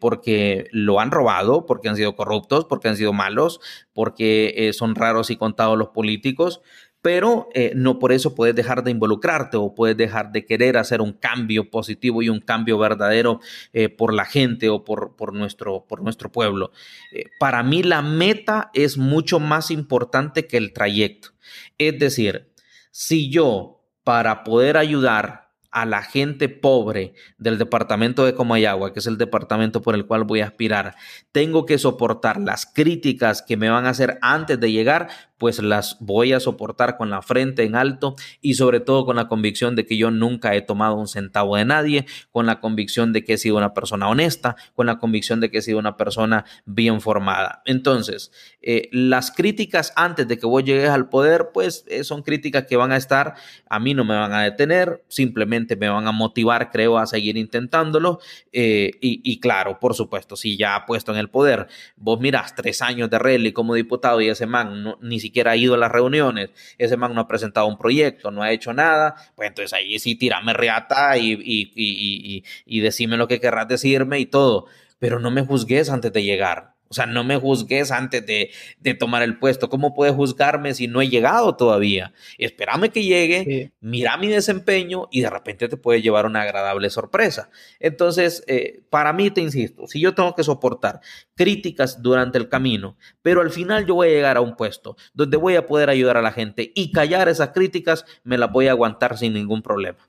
[0.00, 3.60] porque lo han robado, porque han sido corruptos, porque han sido malos,
[3.94, 6.60] porque son raros y contados los políticos,
[7.02, 11.00] pero eh, no por eso puedes dejar de involucrarte o puedes dejar de querer hacer
[11.00, 13.40] un cambio positivo y un cambio verdadero
[13.72, 16.70] eh, por la gente o por, por, nuestro, por nuestro pueblo.
[17.12, 21.30] Eh, para mí la meta es mucho más importante que el trayecto.
[21.76, 22.52] Es decir,
[22.92, 25.42] si yo para poder ayudar
[25.72, 30.24] a la gente pobre del departamento de Comayagua, que es el departamento por el cual
[30.24, 30.94] voy a aspirar,
[31.32, 35.08] tengo que soportar las críticas que me van a hacer antes de llegar,
[35.42, 39.26] pues las voy a soportar con la frente en alto y sobre todo con la
[39.26, 43.24] convicción de que yo nunca he tomado un centavo de nadie, con la convicción de
[43.24, 46.44] que he sido una persona honesta, con la convicción de que he sido una persona
[46.64, 47.60] bien formada.
[47.64, 48.30] Entonces,
[48.60, 52.76] eh, las críticas antes de que vos llegues al poder, pues eh, son críticas que
[52.76, 53.34] van a estar,
[53.68, 57.36] a mí no me van a detener, simplemente me van a motivar, creo, a seguir
[57.36, 58.20] intentándolo.
[58.52, 61.66] Eh, y, claro, por supuesto, si ya puesto en el poder,
[61.96, 65.56] vos mirás tres años de rally como diputado y ese man ni siquiera siquiera ha
[65.56, 69.14] ido a las reuniones, ese man no ha presentado un proyecto, no ha hecho nada,
[69.34, 74.20] pues entonces ahí sí tirame reata y, y, y, y decime lo que querrás decirme
[74.20, 74.66] y todo,
[74.98, 76.71] pero no me juzgues antes de llegar.
[76.92, 78.50] O sea, no me juzgues antes de,
[78.96, 79.70] tomar el puesto.
[79.70, 82.12] ¿Cómo puedes juzgarme si no he llegado todavía?
[82.36, 87.48] Espérame que llegue, mira mi desempeño y de repente te puede llevar una agradable sorpresa.
[87.80, 91.00] Entonces, eh, para mí, te insisto, si yo tengo que soportar
[91.34, 95.38] críticas durante el camino, pero al final yo voy a llegar a un puesto donde
[95.38, 98.72] voy a poder ayudar a la gente y callar esas críticas, me las voy a
[98.72, 100.06] aguantar sin ningún problema.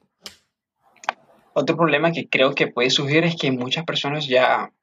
[1.53, 4.73] Otro problema que creo que puede surgir es que muchas personas ya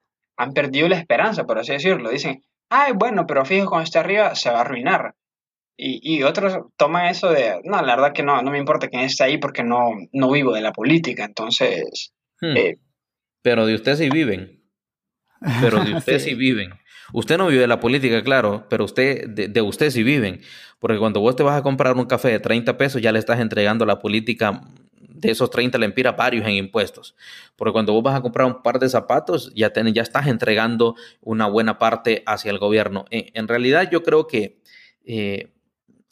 [0.40, 2.08] han perdido la esperanza, por así decirlo.
[2.08, 5.14] Dicen, ay, bueno, pero fijo, cuando esté arriba se va a arruinar.
[5.82, 9.24] Y, otros toman eso de, no, la verdad que no, no me importa quién esté
[9.24, 12.12] ahí porque no, no vivo de la política, entonces...
[12.40, 12.56] Hmm.
[12.56, 12.78] Eh,
[13.42, 14.62] pero de usted sí viven.
[15.62, 16.34] Pero de usted sí.
[16.34, 16.70] viven.
[17.14, 20.42] Usted no vive de la política, claro, pero usted, de, de, usted sí viven.
[20.78, 23.40] Porque cuando vos te vas a comprar un café de 30 pesos, ya le estás
[23.40, 24.60] entregando la política
[25.20, 27.14] de esos 30 lempiras varios en impuestos.
[27.56, 31.46] Porque cuando vos vas a comprar un par de zapatos, ya, ya estás entregando una
[31.46, 33.04] buena parte hacia el gobierno.
[33.10, 34.60] En, realidad yo creo que
[35.04, 35.52] eh,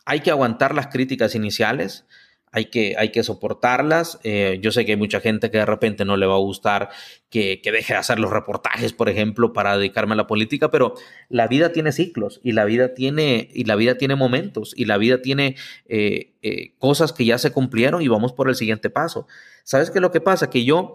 [0.05, 2.07] hay que aguantar las críticas iniciales
[2.53, 4.19] hay que, hay que soportarlas.
[4.23, 6.91] Eh, yo sé que hay mucha gente que de repente no le va a gustar
[7.31, 10.95] que, deje de hacer los reportajes, por ejemplo, para dedicarme a la política, pero
[11.29, 14.97] la vida tiene ciclos y la vida tiene, y la vida tiene momentos y la
[14.97, 19.27] vida tiene eh, eh, cosas que ya se cumplieron y vamos por el siguiente paso.
[19.65, 20.51] ¿Sabes qué es lo que pasa?
[20.51, 20.95] Que yo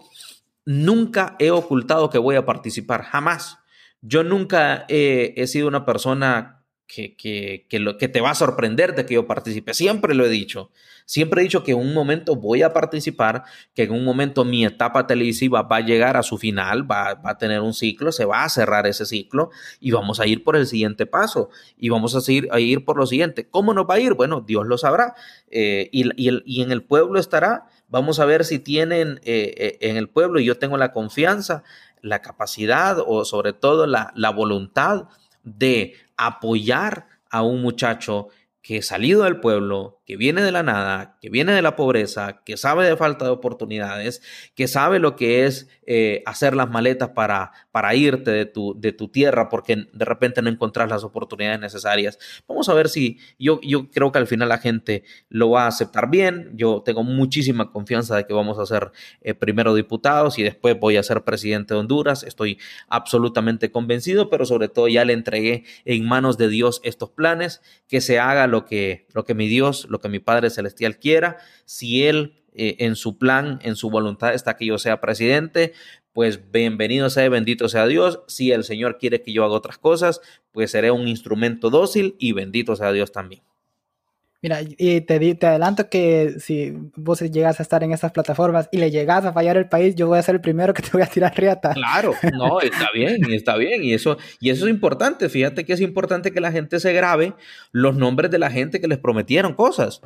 [0.66, 3.60] nunca he ocultado que voy a participar, jamás.
[4.02, 6.63] Yo nunca he sido una persona
[6.94, 9.74] que, que, que, lo, que te va a sorprender de que yo participe.
[9.74, 10.70] Siempre lo he dicho.
[11.06, 14.64] Siempre he dicho que en un momento voy a participar, que en un momento mi
[14.64, 18.26] etapa televisiva va a llegar a su final, va, va, a tener un ciclo, se
[18.26, 22.16] va a cerrar ese ciclo y vamos a ir por el siguiente paso y vamos
[22.16, 23.50] a, seguir, a ir por lo siguiente.
[23.50, 24.14] ¿Cómo nos va a ir?
[24.14, 25.16] Bueno, Dios lo sabrá.
[25.50, 27.66] Eh, y, y, el, y, en el pueblo estará.
[27.90, 31.64] Vamos a ver si tienen eh, eh, en el pueblo, y yo tengo la confianza,
[32.02, 35.08] la capacidad o sobre todo la, la voluntad
[35.44, 38.28] de apoyar a un muchacho
[38.62, 42.58] que salido del pueblo, que viene de la nada, que viene de la pobreza, que
[42.58, 44.22] sabe de falta de oportunidades,
[44.56, 48.94] que sabe lo que es eh, hacer las maletas para, para irte de tu, de
[48.94, 52.18] tu tierra porque de repente no encontrás las oportunidades necesarias.
[52.48, 55.68] Vamos a ver si yo, yo creo que al final la gente lo va a
[55.68, 56.52] aceptar bien.
[56.56, 58.92] Yo tengo muchísima confianza de que vamos a ser
[59.22, 62.24] eh, primero diputados y después voy a ser presidente de Honduras.
[62.24, 67.62] Estoy absolutamente convencido, pero sobre todo ya le entregué en manos de Dios estos planes,
[67.88, 71.38] que se haga lo que, lo que mi Dios, lo que mi Padre Celestial quiera.
[71.66, 75.74] Si Él eh, en su plan, en su voluntad está que yo sea presidente,
[76.14, 78.20] pues bienvenido sea, bendito sea Dios.
[78.28, 82.34] Si el Señor quiere que yo haga otras cosas, pues seré un instrumento dócil y
[82.34, 83.42] bendito sea Dios también.
[84.44, 88.78] Mira, y te, te adelanto que si vos llegas a estar en estas plataformas y
[88.78, 91.02] le llegas a fallar el país, yo voy a ser el primero que te voy
[91.02, 91.74] a tirar riata.
[91.74, 93.86] Claro, no, está bien, está bien.
[93.86, 95.30] Y eso, y eso es importante.
[95.30, 97.36] Fíjate que es importante que la gente se grabe
[97.72, 100.02] los nombres de la gente que les prometieron cosas.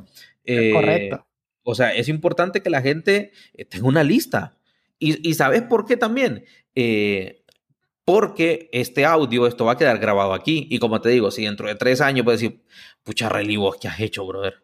[0.46, 1.26] Eh, Correcto.
[1.64, 4.56] O sea, es importante que la gente eh, tenga una lista.
[5.00, 6.46] Y, ¿sabes por qué también?
[6.76, 7.37] Eh,
[8.08, 10.66] porque este audio, esto va a quedar grabado aquí.
[10.70, 12.64] Y como te digo, si dentro de tres años puedes decir,
[13.04, 14.64] pucha, relivo, ¿qué has hecho, brother?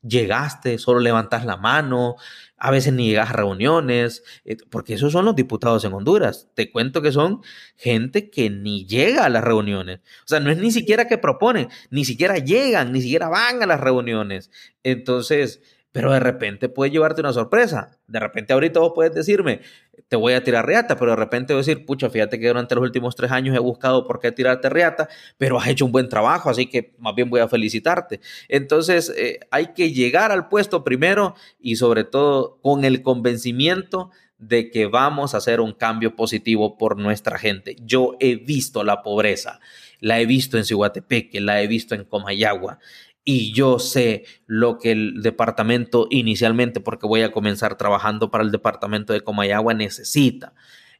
[0.00, 2.14] Llegaste, solo levantas la mano,
[2.56, 6.50] a veces ni llegas a reuniones, eh, porque esos son los diputados en Honduras.
[6.54, 7.42] Te cuento que son
[7.76, 9.98] gente que ni llega a las reuniones.
[10.20, 13.66] O sea, no es ni siquiera que proponen, ni siquiera llegan, ni siquiera van a
[13.66, 14.52] las reuniones.
[14.84, 15.62] Entonces,
[15.94, 18.00] pero de repente puede llevarte una sorpresa.
[18.08, 19.60] De repente ahorita vos puedes decirme,
[20.08, 22.74] te voy a tirar reata, pero de repente voy a decir, pucha, fíjate que durante
[22.74, 26.08] los últimos tres años he buscado por qué tirarte reata, pero has hecho un buen
[26.08, 28.20] trabajo, así que más bien voy a felicitarte.
[28.48, 34.72] Entonces eh, hay que llegar al puesto primero y sobre todo con el convencimiento de
[34.72, 37.76] que vamos a hacer un cambio positivo por nuestra gente.
[37.80, 39.60] Yo he visto la pobreza,
[40.00, 42.80] la he visto en Cihuatepeque, la he visto en Comayagua
[43.24, 48.50] y yo sé lo que el departamento inicialmente, porque voy a comenzar trabajando para el
[48.50, 50.54] departamento de Comayagua, necesita.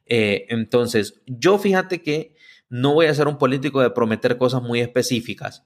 [0.05, 2.35] Eh, entonces, yo fíjate que
[2.69, 5.63] no voy a ser un político de prometer cosas muy específicas,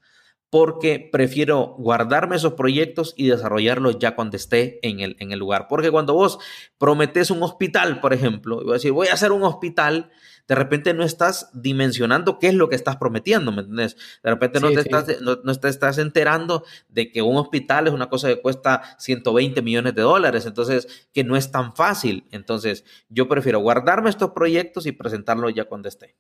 [0.50, 5.68] porque prefiero guardarme esos proyectos y desarrollarlos ya cuando esté en el, en el lugar.
[5.70, 6.40] Porque cuando vos
[6.78, 10.10] prometes un hospital, por ejemplo, y voy a decir, voy a hacer un hospital,
[10.50, 13.96] de repente no estás dimensionando qué es lo que estás prometiendo, ¿me entiendes?
[14.24, 18.10] De repente no, te estás, no, te estás enterando de que un hospital es una
[18.10, 22.28] cosa que cuesta 120 millones de dólares, entonces que no es tan fácil.
[22.32, 26.16] Entonces yo prefiero guardarme estos proyectos y presentarlos ya cuando esté.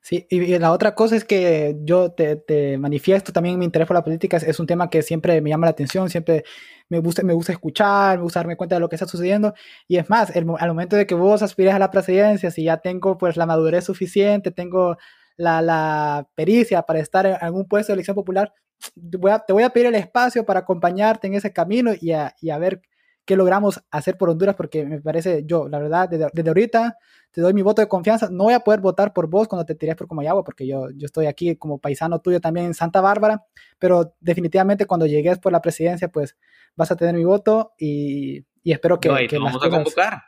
[0.00, 4.04] Sí, y, la otra cosa es que yo te, manifiesto también mi interés por la
[4.04, 6.44] política, es, un tema que siempre me llama la atención, siempre
[6.88, 9.54] me gusta, me gusta escuchar, me gusta darme cuenta de lo que está sucediendo.
[9.86, 13.18] Y es más, al momento de que vos aspires a la presidencia, si ya tengo
[13.18, 14.96] pues la madurez suficiente, tengo
[15.36, 18.52] la, la pericia para estar en algún puesto de elección popular,
[18.94, 22.34] voy a, te voy a pedir el espacio para acompañarte en ese camino y a,
[22.40, 22.80] y a ver
[23.28, 26.96] qué logramos hacer por Honduras, porque me parece, yo, la verdad, desde, ahorita
[27.30, 28.30] te doy mi voto de confianza.
[28.30, 31.04] No voy a poder votar por vos cuando te tires por Comayagua, porque yo, yo
[31.04, 33.44] estoy aquí como paisano tuyo también en Santa Bárbara,
[33.78, 36.38] pero definitivamente cuando llegues por la presidencia, pues
[36.74, 39.10] vas a tener mi voto y, espero que...
[39.10, 40.22] ahí te vamos a convocar.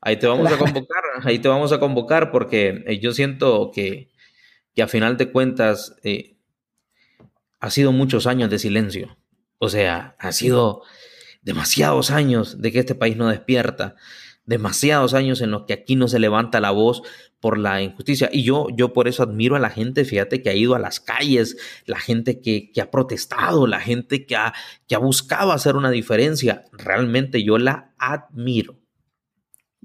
[0.00, 4.12] Ahí te vamos a convocar, ahí te vamos a convocar porque eh, yo siento que,
[4.76, 6.36] que a final de cuentas eh,
[7.58, 9.16] ha sido muchos años de silencio.
[9.58, 10.82] O sea, ha sido
[11.44, 13.96] demasiados años de que este país no despierta.
[14.46, 17.02] demasiados años en los que aquí no se levanta la voz
[17.40, 18.28] por la injusticia.
[18.30, 21.00] Y yo, yo por eso admiro a la gente, fíjate, que ha ido a las
[21.00, 24.52] calles, la gente que, ha protestado, la gente que ha,
[24.86, 26.64] que ha buscado hacer una diferencia.
[26.72, 28.76] Realmente yo la admiro.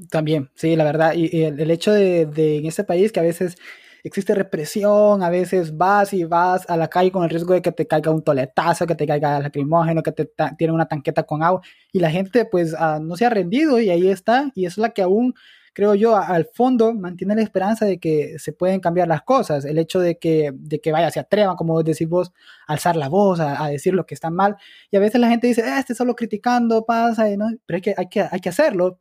[0.09, 1.13] También, sí, la verdad.
[1.15, 3.55] Y, el, hecho de, de en este país que a veces
[4.03, 7.71] existe represión, a veces vas y vas a la calle con el riesgo de que
[7.71, 11.61] te caiga un toletazo, que te caiga lacrimógeno, que te tiene una tanqueta con agua,
[11.91, 14.89] y la gente pues ah, no se ha rendido y ahí está, y es la
[14.89, 15.33] que aún
[15.73, 19.63] creo yo, al fondo mantiene la esperanza de que se pueden cambiar las cosas.
[19.63, 22.33] El hecho de que, de que vaya, se atrevan, como decís vos,
[22.67, 24.57] a alzar la voz, a, decir lo que está mal.
[24.91, 27.47] Y a veces la gente dice, este solo criticando, pasa, ¿no?
[27.65, 28.97] pero es que hay, que hay que hacerlo.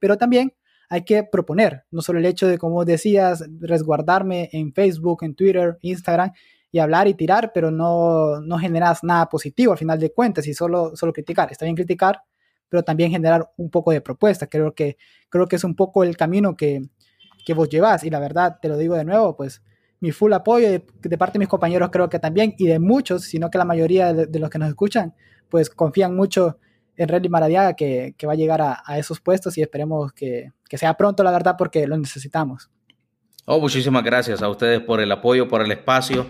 [0.00, 0.52] Pero también
[0.88, 5.78] hay que proponer, no solo el hecho de, como decías, resguardarme en Facebook, en Twitter,
[5.82, 6.32] Instagram
[6.70, 10.54] y hablar y tirar, pero no, no generas nada positivo al final de cuentas y
[10.54, 11.50] solo, solo criticar.
[11.50, 12.20] Está bien criticar,
[12.68, 14.46] pero también generar un poco de propuesta.
[14.46, 14.96] Creo que,
[15.28, 16.82] creo que es un poco el camino que,
[17.46, 19.62] que vos llevas y la verdad, te lo digo de nuevo, pues
[20.00, 20.80] mi full apoyo de,
[21.16, 24.38] parte de mis compañeros creo que también y de muchos, sino que la mayoría de,
[24.38, 25.14] los que nos escuchan,
[25.48, 26.58] pues confían mucho
[26.96, 30.52] en Relly Maradiaga que, que, va a llegar a, a esos puestos y esperemos que,
[30.68, 32.70] que, sea pronto, la verdad, porque lo necesitamos.
[33.44, 36.26] Oh, muchísimas gracias a ustedes por el apoyo, por el espacio.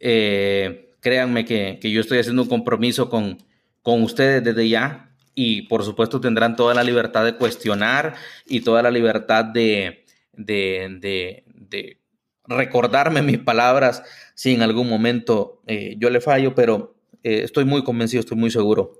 [0.00, 3.38] Eh, créanme que, que, yo estoy haciendo un compromiso con,
[3.82, 8.14] con ustedes desde ya y por supuesto tendrán toda la libertad de cuestionar
[8.46, 12.00] y toda la libertad de, de, de,
[12.48, 14.02] recordarme mis palabras
[14.34, 18.50] si en algún momento eh, yo le fallo, pero eh, estoy muy convencido, estoy muy
[18.50, 18.95] seguro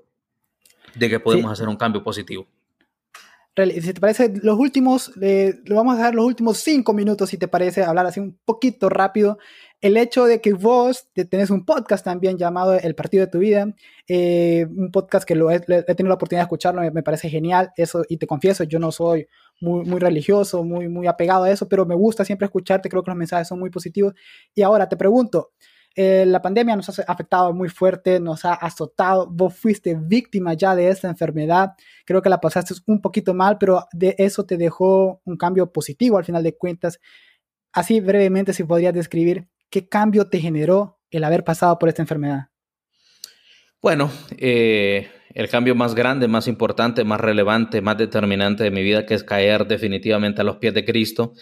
[0.95, 2.47] de que podemos hacer un cambio positivo.
[3.55, 7.37] Si te parece, los últimos, eh, lo vamos a dejar los últimos cinco minutos, si
[7.37, 9.39] te parece, hablar así un poquito rápido
[9.79, 13.67] el hecho de que vos tenés un podcast también llamado El Partido de tu Vida,
[14.07, 18.03] eh, un podcast que lo he, tenido la oportunidad de escucharlo, me, parece genial, eso,
[18.09, 19.27] y te confieso, yo no soy
[19.61, 23.11] muy, muy religioso, muy, muy apegado a eso, pero me gusta siempre escucharte, creo que
[23.11, 24.13] los mensajes son muy positivos.
[24.55, 25.51] Y ahora te pregunto,
[25.97, 30.75] eh, la pandemia nos ha afectado muy fuerte, nos ha azotado, vos fuiste víctima ya
[30.75, 31.73] de esta enfermedad,
[32.05, 36.17] creo que la pasaste un poquito mal, pero de eso te dejó un cambio positivo
[36.17, 36.99] al final de cuentas.
[37.73, 42.49] Así brevemente, si podrías describir ¿qué cambio te generó el haber pasado por esta enfermedad?
[43.81, 49.05] Bueno, eh, el cambio más grande, más importante, más relevante, más determinante de mi vida,
[49.05, 51.33] que es caer definitivamente a los pies de Cristo.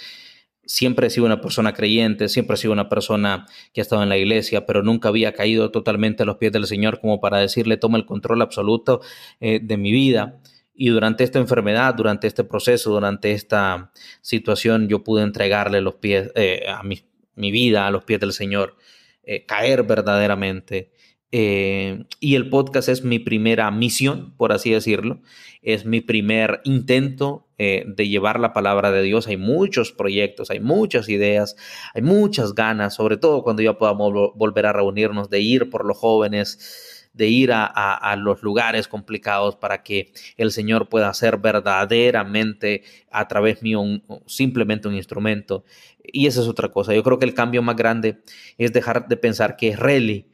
[0.66, 4.09] Siempre he sido una persona creyente, siempre he sido una persona que ha estado en
[4.09, 7.78] la iglesia, pero nunca había caído totalmente a los pies del Señor como para decirle,
[7.78, 9.01] toma el control absoluto
[9.39, 10.39] eh, de mi vida.
[10.74, 13.91] Y durante esta enfermedad, durante este proceso, durante esta
[14.22, 18.76] situación, yo pude entregarle los pies eh, a mi vida a los pies del Señor,
[19.24, 20.91] eh, caer verdaderamente.
[21.32, 25.22] Y el podcast es mi primera misión, por así decirlo.
[25.61, 29.28] Es mi primer intento eh, de llevar la palabra de Dios.
[29.28, 31.56] Hay muchos proyectos, hay muchas ideas,
[31.93, 35.97] hay muchas ganas, sobre todo cuando ya podamos volver a reunirnos, de ir por los
[35.97, 43.28] jóvenes, de ir a, los lugares complicados para que el Señor pueda ser verdaderamente a
[43.30, 43.82] través mío
[44.26, 45.64] simplemente un instrumento.
[46.03, 46.93] Y esa es otra cosa.
[46.93, 48.22] Yo creo que el cambio más grande
[48.58, 50.28] es dejar de pensar que es Reli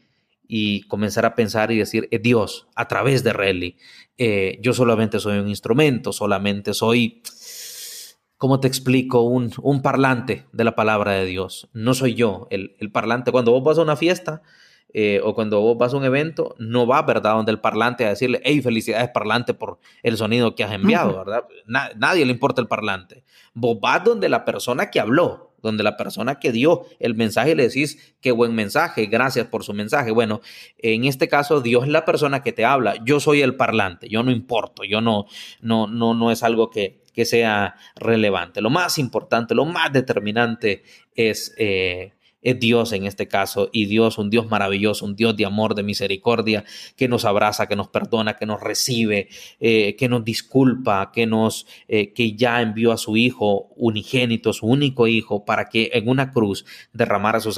[0.53, 3.77] y comenzar a pensar y decir, es Dios a través de Reli.
[4.17, 7.23] Eh, yo solamente soy un instrumento, solamente soy...
[8.35, 9.21] ¿cómo te explico?
[9.21, 11.69] Un, un, parlante de la palabra de Dios.
[11.71, 13.31] No soy yo el, el, parlante.
[13.31, 14.41] Cuando vos vas a una fiesta,
[14.93, 18.09] eh, o cuando vos vas a un evento, no va, ¿verdad?, donde el parlante a
[18.09, 21.45] decirle, hey, felicidades parlante por el sonido que has enviado, ¿verdad?
[21.95, 23.23] nadie le importa el parlante.
[23.53, 27.67] Vos vas donde la persona que habló, donde la persona que dio el mensaje le
[27.67, 30.11] decís, qué buen mensaje, gracias por su mensaje.
[30.11, 30.41] Bueno,
[30.77, 34.23] en este caso, Dios es la persona que te habla, yo soy el parlante, yo
[34.23, 35.25] no importo, yo no,
[35.61, 38.61] no, no, no es algo que, que sea relevante.
[38.61, 40.83] Lo más importante, lo más determinante
[41.15, 41.53] es...
[41.57, 45.75] Eh, es Dios en este caso, y Dios, un Dios maravilloso, un Dios de amor,
[45.75, 46.63] de misericordia,
[46.95, 49.29] que nos abraza, que nos perdona, que nos recibe,
[49.59, 54.65] eh, que nos disculpa, que nos, eh, que ya envió a su Hijo unigénito, su
[54.65, 57.51] único Hijo, para que en una cruz derramara su,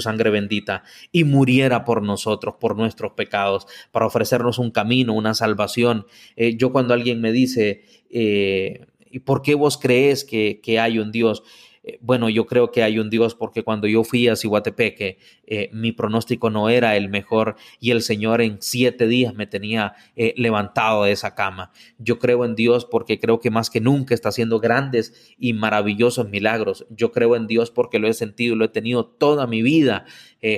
[0.00, 0.82] sangre bendita
[1.12, 6.06] y muriera por nosotros, por nuestros pecados, para ofrecernos un camino, una salvación.
[6.36, 11.12] Eh, yo cuando alguien me dice, ¿y por qué vos crees que, que hay un
[11.12, 11.42] Dios?
[11.86, 15.68] Eh, bueno, yo creo que hay un Dios porque cuando yo fui a Cihuatepeque, eh,
[15.72, 20.32] mi pronóstico no era el mejor y el Señor en siete días me tenía eh,
[20.38, 21.72] levantado de esa cama.
[21.98, 26.30] Yo creo en Dios porque creo que más que nunca está haciendo grandes y maravillosos
[26.30, 26.86] milagros.
[26.88, 30.06] Yo creo en Dios porque lo he sentido lo he tenido toda mi vida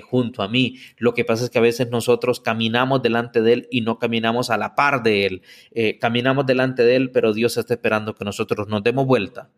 [0.02, 0.78] junto a mí.
[0.98, 4.50] Lo que pasa es que a veces nosotros caminamos delante de Él y no caminamos
[4.50, 5.42] a la par de Él.
[6.00, 9.50] caminamos delante de Él, pero Dios está esperando que nosotros nos demos vuelta,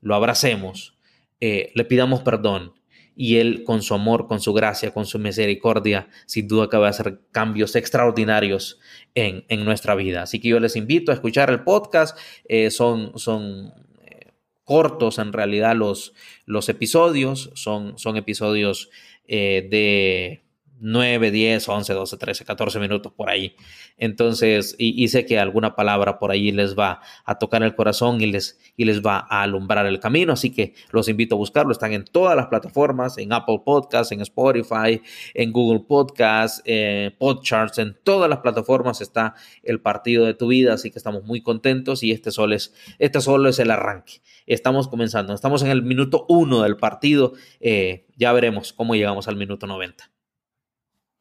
[0.00, 0.99] lo abracemos
[1.40, 2.74] eh, le pidamos perdón
[3.16, 6.86] y Él con su amor, con su gracia, con su misericordia, sin duda que va
[6.86, 8.78] a hacer cambios extraordinarios
[9.14, 10.22] en, nuestra vida.
[10.22, 12.16] Así que yo les invito a escuchar el podcast.
[12.48, 14.32] Eh, son son eh,
[14.64, 16.14] cortos en realidad los,
[16.46, 18.90] los episodios, son, son episodios
[19.26, 20.42] de
[20.80, 23.54] 9, 10, 11, 12, 13, 14 minutos por ahí.
[23.96, 28.26] Entonces, y, sé que alguna palabra por ahí les va a tocar el corazón y
[28.26, 30.32] les, y les va a alumbrar el camino.
[30.32, 31.72] Así que los invito a buscarlo.
[31.72, 35.02] Están en todas las plataformas, en Apple Podcasts, en Spotify,
[35.34, 40.74] en Google Podcasts, eh, Podcharts, en todas las plataformas está el partido de tu vida.
[40.74, 44.22] Así que estamos muy contentos y este solo es, este solo es el arranque.
[44.46, 47.34] Estamos comenzando, estamos en el minuto uno del partido.
[47.60, 50.10] Eh, ya veremos cómo llegamos al minuto 90.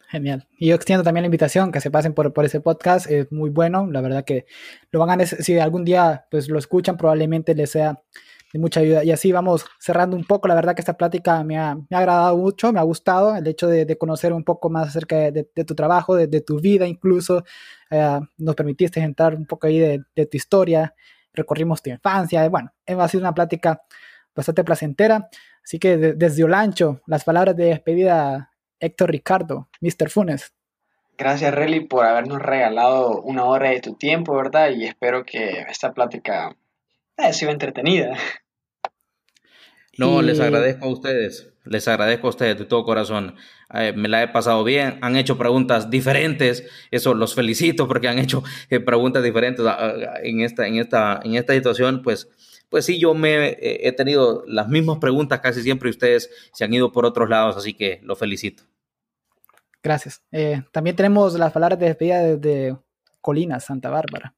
[0.09, 0.47] Genial.
[0.57, 3.09] Y yo extiendo también la invitación que se pasen por, por ese podcast.
[3.11, 3.87] Es muy bueno.
[3.91, 4.47] La verdad que
[4.91, 8.01] lo van a si algún día pues lo escuchan, probablemente les sea
[8.51, 9.03] de mucha ayuda.
[9.03, 10.47] Y así vamos cerrando un poco.
[10.47, 13.45] La verdad que esta plática me ha, me ha agradado mucho, me ha gustado el
[13.45, 16.87] hecho de, de conocer un poco más acerca de, de tu trabajo, de, tu vida
[16.87, 17.43] incluso.
[17.91, 20.95] Eh, nos permitiste entrar un poco ahí de, tu historia.
[21.33, 22.49] Recorrimos tu infancia.
[22.49, 23.79] Bueno, ha sido una plática
[24.35, 25.29] bastante placentera.
[25.63, 28.48] Así que desde Olancho, las palabras de despedida
[28.79, 30.09] Héctor Ricardo, Mr.
[30.09, 30.53] Funes.
[31.17, 34.71] Gracias, Relly, por habernos regalado una hora de tu tiempo, ¿verdad?
[34.71, 36.55] Y espero que esta plática
[37.17, 38.17] haya sido entretenida.
[39.97, 43.35] No, les agradezco a ustedes, les agradezco a ustedes de todo corazón.
[43.73, 48.17] Eh, me la he pasado bien, han hecho preguntas diferentes, eso los felicito porque han
[48.17, 49.93] hecho eh, preguntas diferentes ah, ah,
[50.23, 52.29] en esta, en esta, en esta situación, pues
[52.69, 56.71] pues sí, yo me he tenido las mismas preguntas casi siempre y ustedes se han
[56.71, 58.61] ido por otros lados, así que lo felicito.
[59.81, 60.21] Gracias.
[60.31, 62.77] Eh, también tenemos las palabras de despedida desde
[63.21, 64.33] Colinas, Santa Bárbara.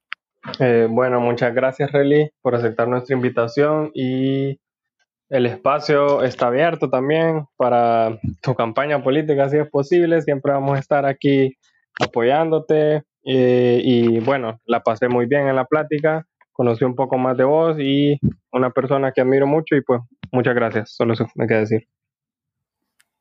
[0.59, 4.59] Eh, bueno, muchas gracias, Relly, por aceptar nuestra invitación y
[5.31, 10.21] el espacio está abierto también para tu campaña política, si es posible.
[10.21, 11.57] Siempre vamos a estar aquí
[11.99, 16.25] apoyándote eh, y bueno, la pasé muy bien en la plática
[16.61, 18.19] conocí un poco más de vos y
[18.51, 20.01] una persona que admiro mucho y pues
[20.31, 21.87] muchas gracias, solo eso me queda decir.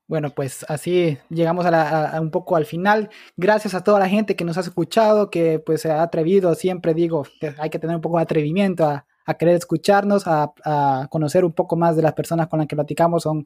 [0.07, 3.09] Bueno, pues así llegamos a, un poco al final.
[3.37, 6.93] Gracias a toda la gente que nos ha escuchado, que pues se ha atrevido, siempre
[6.95, 7.25] digo,
[7.59, 11.97] hay que tener un poco de atrevimiento a, querer escucharnos, a, conocer un poco más
[11.97, 13.45] de las personas con las que platicamos, son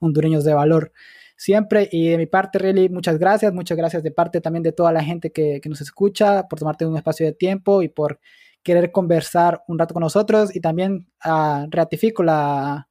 [0.00, 0.92] hondureños de valor
[1.36, 1.88] siempre.
[1.90, 3.52] Y de mi parte, Really, muchas gracias.
[3.52, 6.96] Muchas gracias de parte también de toda la gente que, nos escucha por tomarte un
[6.96, 8.20] espacio de tiempo y por
[8.62, 12.88] querer conversar un rato con nosotros y también uh, ratifico la,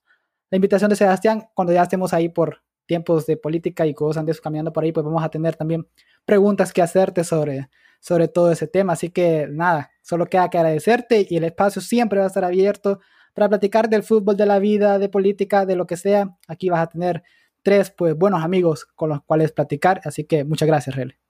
[0.52, 4.40] la, invitación de Sebastián cuando ya estemos ahí por tiempos de política y cosas andes
[4.40, 5.88] caminando por ahí, pues vamos a tener también
[6.26, 7.70] preguntas que hacerte sobre,
[8.04, 8.94] sobre todo ese tema.
[8.94, 13.00] Así que nada, solo queda que agradecerte y el espacio siempre va a estar abierto
[13.34, 16.38] para platicar del fútbol, de la vida, de política, de lo que sea.
[16.50, 17.24] Aquí vas a tener
[17.64, 20.02] tres pues buenos amigos con los cuales platicar.
[20.04, 21.23] Así que muchas gracias, Rele.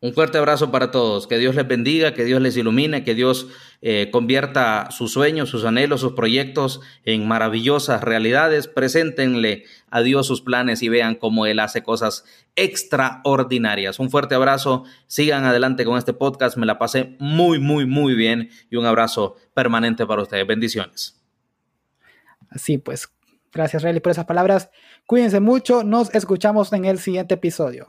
[0.00, 1.26] Un fuerte abrazo para todos.
[1.26, 3.48] Que Dios les bendiga, que Dios les ilumine, que Dios
[3.80, 8.68] eh, convierta sus sueños, sus anhelos, sus proyectos en maravillosas realidades.
[8.68, 13.98] Preséntenle a Dios sus planes y vean cómo Él hace cosas extraordinarias.
[13.98, 14.84] Un fuerte abrazo.
[15.06, 16.58] Sigan adelante con este podcast.
[16.58, 20.46] Me la pasé muy, muy, muy bien y un abrazo permanente para ustedes.
[20.46, 21.18] Bendiciones.
[22.50, 23.08] Así pues,
[23.52, 24.68] gracias Relly por esas palabras.
[25.06, 25.82] Cuídense mucho.
[25.82, 27.88] Nos escuchamos en el siguiente episodio.